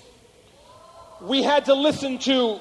we 1.22 1.44
had 1.44 1.66
to 1.66 1.74
listen 1.74 2.18
to 2.18 2.60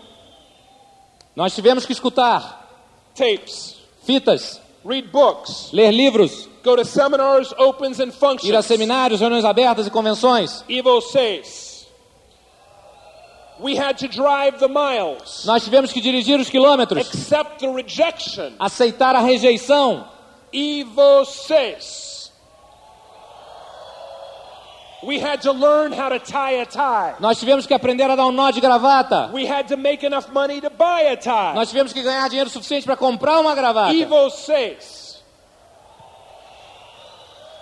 Nós 1.34 1.54
tivemos 1.54 1.86
que 1.86 1.92
escutar 1.92 2.68
tapes, 3.14 3.76
fitas, 4.04 4.60
read 4.84 5.08
books, 5.10 5.70
ler 5.72 5.90
livros, 5.90 6.48
go 6.62 6.76
to 6.76 6.84
seminars, 6.84 7.54
opens, 7.58 8.00
and 8.00 8.08
ir 8.08 8.10
a 8.10 8.12
functions. 8.12 8.66
seminários, 8.66 9.20
reuniões 9.20 9.44
abertas 9.44 9.86
e 9.86 9.90
convenções. 9.90 10.62
Evo 10.68 11.00
says, 11.00 11.71
we 13.60 13.76
had 13.76 13.98
to 13.98 14.08
drive 14.08 14.58
the 14.58 14.68
miles, 14.68 15.44
Nós 15.46 15.64
tivemos 15.64 15.92
que 15.92 16.00
dirigir 16.00 16.38
os 16.40 16.48
quilômetros, 16.48 17.06
accept 17.06 17.58
the 17.60 17.68
rejection. 17.68 18.52
aceitar 18.58 19.14
a 19.14 19.20
rejeição. 19.20 20.08
Evo 20.52 21.24
says, 21.24 22.30
we 25.02 25.18
had 25.18 25.40
to 25.42 25.52
learn 25.52 25.92
how 25.92 26.08
to 26.08 26.18
tie 26.18 26.60
a 26.60 26.66
tie. 26.66 27.14
Nós 27.20 27.38
tivemos 27.38 27.66
que 27.66 27.74
aprender 27.74 28.10
a 28.10 28.14
dar 28.16 28.26
um 28.26 28.32
nó 28.32 28.50
de 28.52 28.60
gravata. 28.60 29.30
We 29.32 29.46
had 29.46 29.66
to 29.68 29.76
make 29.76 30.04
enough 30.04 30.28
money 30.32 30.60
to 30.60 30.70
buy 30.70 31.02
a 31.10 31.16
tie. 31.16 31.54
Nós 31.54 31.70
tivemos 31.70 31.92
que 31.92 32.02
ganhar 32.02 32.28
dinheiro 32.28 32.50
suficiente 32.50 32.84
para 32.84 32.96
comprar 32.96 33.40
uma 33.40 33.54
gravata. 33.54 33.94
Evo 33.94 34.30
says, 34.30 35.22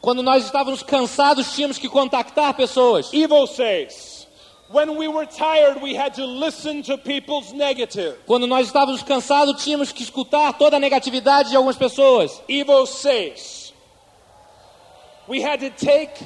Quando 0.00 0.22
nós 0.22 0.44
estávamos 0.44 0.82
cansados, 0.82 1.52
tínhamos 1.54 1.78
que 1.78 1.88
contactar 1.88 2.54
pessoas. 2.54 3.10
Evo 3.12 3.46
says, 3.46 4.26
when 4.70 4.96
we 4.96 5.08
were 5.08 5.26
tired, 5.26 5.80
we 5.80 5.94
had 5.94 6.14
to 6.14 6.26
listen 6.26 6.82
to 6.82 6.98
people's 6.98 7.52
negative. 7.52 8.16
Quando 8.26 8.46
nós 8.46 8.66
estávamos 8.66 9.02
cansados, 9.02 9.64
tínhamos 9.64 9.90
que 9.90 10.02
escutar 10.02 10.52
toda 10.58 10.76
a 10.76 10.80
negatividade 10.80 11.50
de 11.50 11.56
algumas 11.56 11.76
pessoas. 11.76 12.42
Evo 12.48 12.86
says, 12.86 13.72
we 15.26 15.40
had 15.42 15.60
to 15.60 15.70
take 15.70 16.22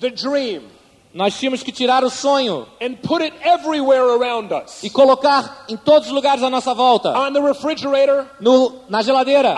the 0.00 0.10
dream 0.10 0.73
Nós 1.14 1.38
tínhamos 1.38 1.62
que 1.62 1.70
tirar 1.70 2.02
o 2.02 2.10
sonho 2.10 2.66
e 4.82 4.90
colocar 4.90 5.64
em 5.68 5.76
todos 5.76 6.08
os 6.08 6.12
lugares 6.12 6.42
à 6.42 6.50
nossa 6.50 6.74
volta. 6.74 7.14
No, 8.40 8.72
na 8.88 9.00
geladeira, 9.00 9.54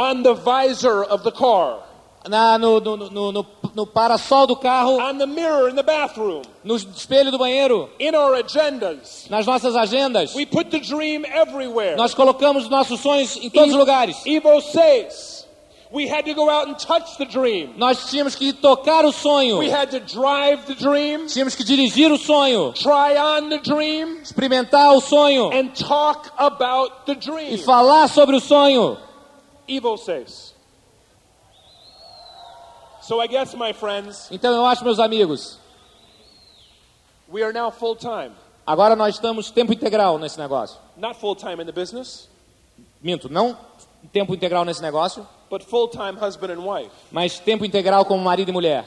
na, 2.29 2.59
no, 2.59 2.81
no, 2.81 2.97
no, 3.33 3.47
no, 3.75 3.87
parasol 3.87 4.47
do 4.47 4.57
carro, 4.57 4.99
no 6.63 6.77
espelho 6.77 7.31
do 7.31 7.39
banheiro, 7.39 7.89
nas 9.31 9.47
nossas 9.47 9.75
agendas. 9.77 10.35
Nós 11.97 12.15
colocamos 12.15 12.69
nossos 12.69 13.01
sonhos 13.01 13.37
em 13.37 13.49
todos 13.49 13.71
os 13.71 13.79
lugares. 13.79 14.21
Evo 14.27 14.61
says 14.61 15.36
we 15.93 16.09
had 16.09 16.25
to 16.27 16.35
go 16.35 16.51
out 16.51 16.69
and 16.69 16.77
touch 16.79 17.17
the 17.19 17.25
dream. 17.25 17.75
Nós 17.79 18.11
tínhamos 18.11 18.35
que 18.35 18.53
tocar 18.53 19.05
o 19.05 19.13
sonho. 19.13 19.59
We 19.59 19.71
had 19.71 19.91
to 19.93 20.01
drive 20.01 20.67
the 20.67 20.75
dream, 20.75 21.27
Tínhamos 21.27 21.55
que 21.55 21.65
dirigir 21.65 22.11
o 22.11 22.19
sonho, 22.19 22.73
try 22.75 23.17
on 23.17 23.49
the 23.51 23.59
dream, 23.59 24.19
experimentar 24.21 24.93
o 24.95 25.01
sonho 25.01 25.51
and 25.53 25.71
talk 25.75 26.31
about 26.39 27.07
the 27.07 27.13
e 27.13 27.17
dream. 27.17 27.59
falar 27.59 28.09
sobre 28.09 28.37
o 28.37 28.41
sonho. 28.41 28.99
Evo 29.69 29.97
says. 29.97 30.53
So 33.03 33.21
I 33.21 33.29
guess, 33.29 33.55
my 33.55 33.73
friends, 33.73 34.29
Então 34.33 34.53
eu 34.53 34.67
acho, 34.67 34.83
meus 34.85 34.99
amigos, 34.99 35.59
we 37.29 37.43
are 37.43 37.53
now 37.53 37.71
full 37.71 37.95
time. 37.95 38.33
agora 38.67 38.97
nós 38.97 39.15
estamos 39.15 39.51
tempo 39.51 39.73
integral 39.73 40.19
nesse 40.19 40.39
negócio. 40.39 40.77
Not 40.97 41.19
full 41.21 41.37
time 41.37 41.63
in 41.63 41.67
the 41.67 41.73
business, 41.73 42.29
Minto, 43.01 43.29
não 43.29 43.57
tempo 44.13 44.35
integral 44.35 44.65
nesse 44.65 44.83
negócio, 44.83 45.27
but 45.51 45.63
full 45.63 45.89
time 45.89 46.17
husband 46.19 46.53
and 46.53 46.65
wife. 46.65 46.91
mas 47.11 47.39
tempo 47.39 47.65
integral 47.65 48.05
como 48.05 48.23
marido 48.23 48.49
e 48.51 48.53
mulher. 48.53 48.85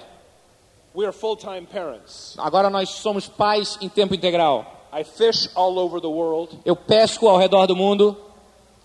We 0.93 1.05
are 1.05 1.13
full 1.13 1.37
time 1.37 1.65
parents. 1.67 2.35
Agora 2.39 2.69
nós 2.69 2.89
somos 2.89 3.27
pais 3.27 3.77
em 3.81 3.87
tempo 3.89 4.13
integral. 4.15 4.65
I 4.91 5.03
fish 5.03 5.49
all 5.55 5.77
over 5.77 6.01
the 6.01 6.07
world. 6.07 6.57
Eu 6.65 6.75
pesco 6.75 7.27
ao 7.27 7.37
redor 7.37 7.67
do 7.67 7.75
mundo. 7.75 8.17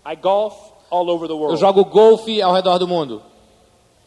I 0.06 0.14
golf 0.14 0.54
all 0.90 1.08
over 1.10 1.26
the 1.26 1.32
Eu 1.34 1.38
world. 1.38 1.58
jogo 1.58 1.84
golfe 1.86 2.42
ao 2.42 2.52
redor 2.52 2.78
do 2.78 2.86
mundo. 2.86 3.22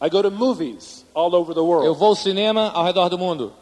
I 0.00 0.08
go 0.08 0.22
to 0.22 0.30
movies 0.30 1.04
all 1.12 1.34
over 1.34 1.52
the 1.54 1.60
Eu 1.60 1.66
world. 1.66 1.98
vou 1.98 2.10
ao 2.10 2.14
cinema 2.14 2.70
ao 2.72 2.84
redor 2.84 3.08
do 3.08 3.18
mundo. 3.18 3.52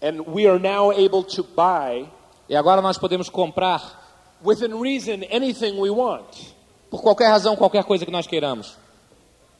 And 0.00 0.22
we 0.32 0.46
are 0.46 0.58
now 0.58 0.90
able 0.92 1.22
to 1.24 1.42
buy, 1.42 2.08
E 2.48 2.56
agora 2.56 2.80
nós 2.80 2.96
podemos 2.96 3.28
comprar, 3.28 3.82
within 4.42 4.72
reason, 4.80 5.22
anything 5.30 5.78
we 5.78 5.90
want. 5.90 6.54
Por 6.90 7.02
qualquer 7.02 7.28
razão, 7.28 7.56
qualquer 7.56 7.84
coisa 7.84 8.04
que 8.04 8.10
nós 8.10 8.26
queiramos. 8.26 8.76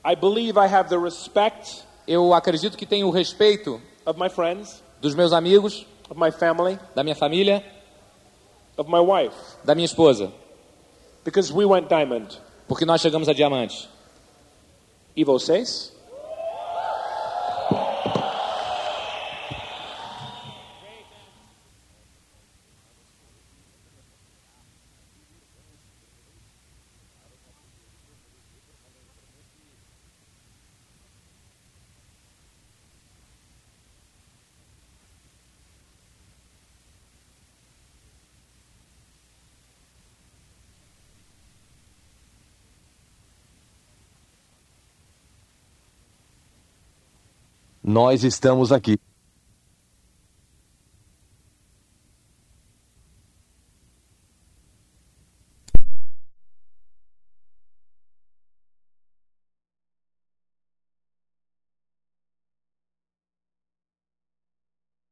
I 0.05 0.15
believe 0.17 0.59
I 0.59 0.67
have 0.73 0.89
the 0.89 0.99
respect 0.99 1.83
Eu 2.07 2.33
acredito 2.33 2.77
que 2.79 2.87
tenho 2.87 3.07
o 3.07 3.11
respeito 3.11 3.81
of 4.07 4.19
my 4.19 4.31
friends, 4.31 4.83
dos 5.01 5.15
meus 5.15 5.33
amigos, 5.33 5.87
of 6.09 6.19
my 6.19 6.31
family, 6.33 6.79
da 6.95 7.05
minha 7.05 7.15
família, 7.15 7.63
of 8.79 8.91
my 8.91 9.01
wife, 9.01 9.37
da 9.63 9.75
minha 9.75 9.85
esposa, 9.85 10.33
because 11.25 11.53
we 11.53 11.67
went 11.67 11.89
diamond. 11.89 12.39
porque 12.67 12.87
nós 12.87 13.03
chegamos 13.03 13.29
a 13.29 13.35
diamante. 13.35 13.89
E 15.15 15.23
vocês? 15.25 15.93
Nós 47.89 48.23
estamos 48.23 48.71
aqui. 48.71 48.99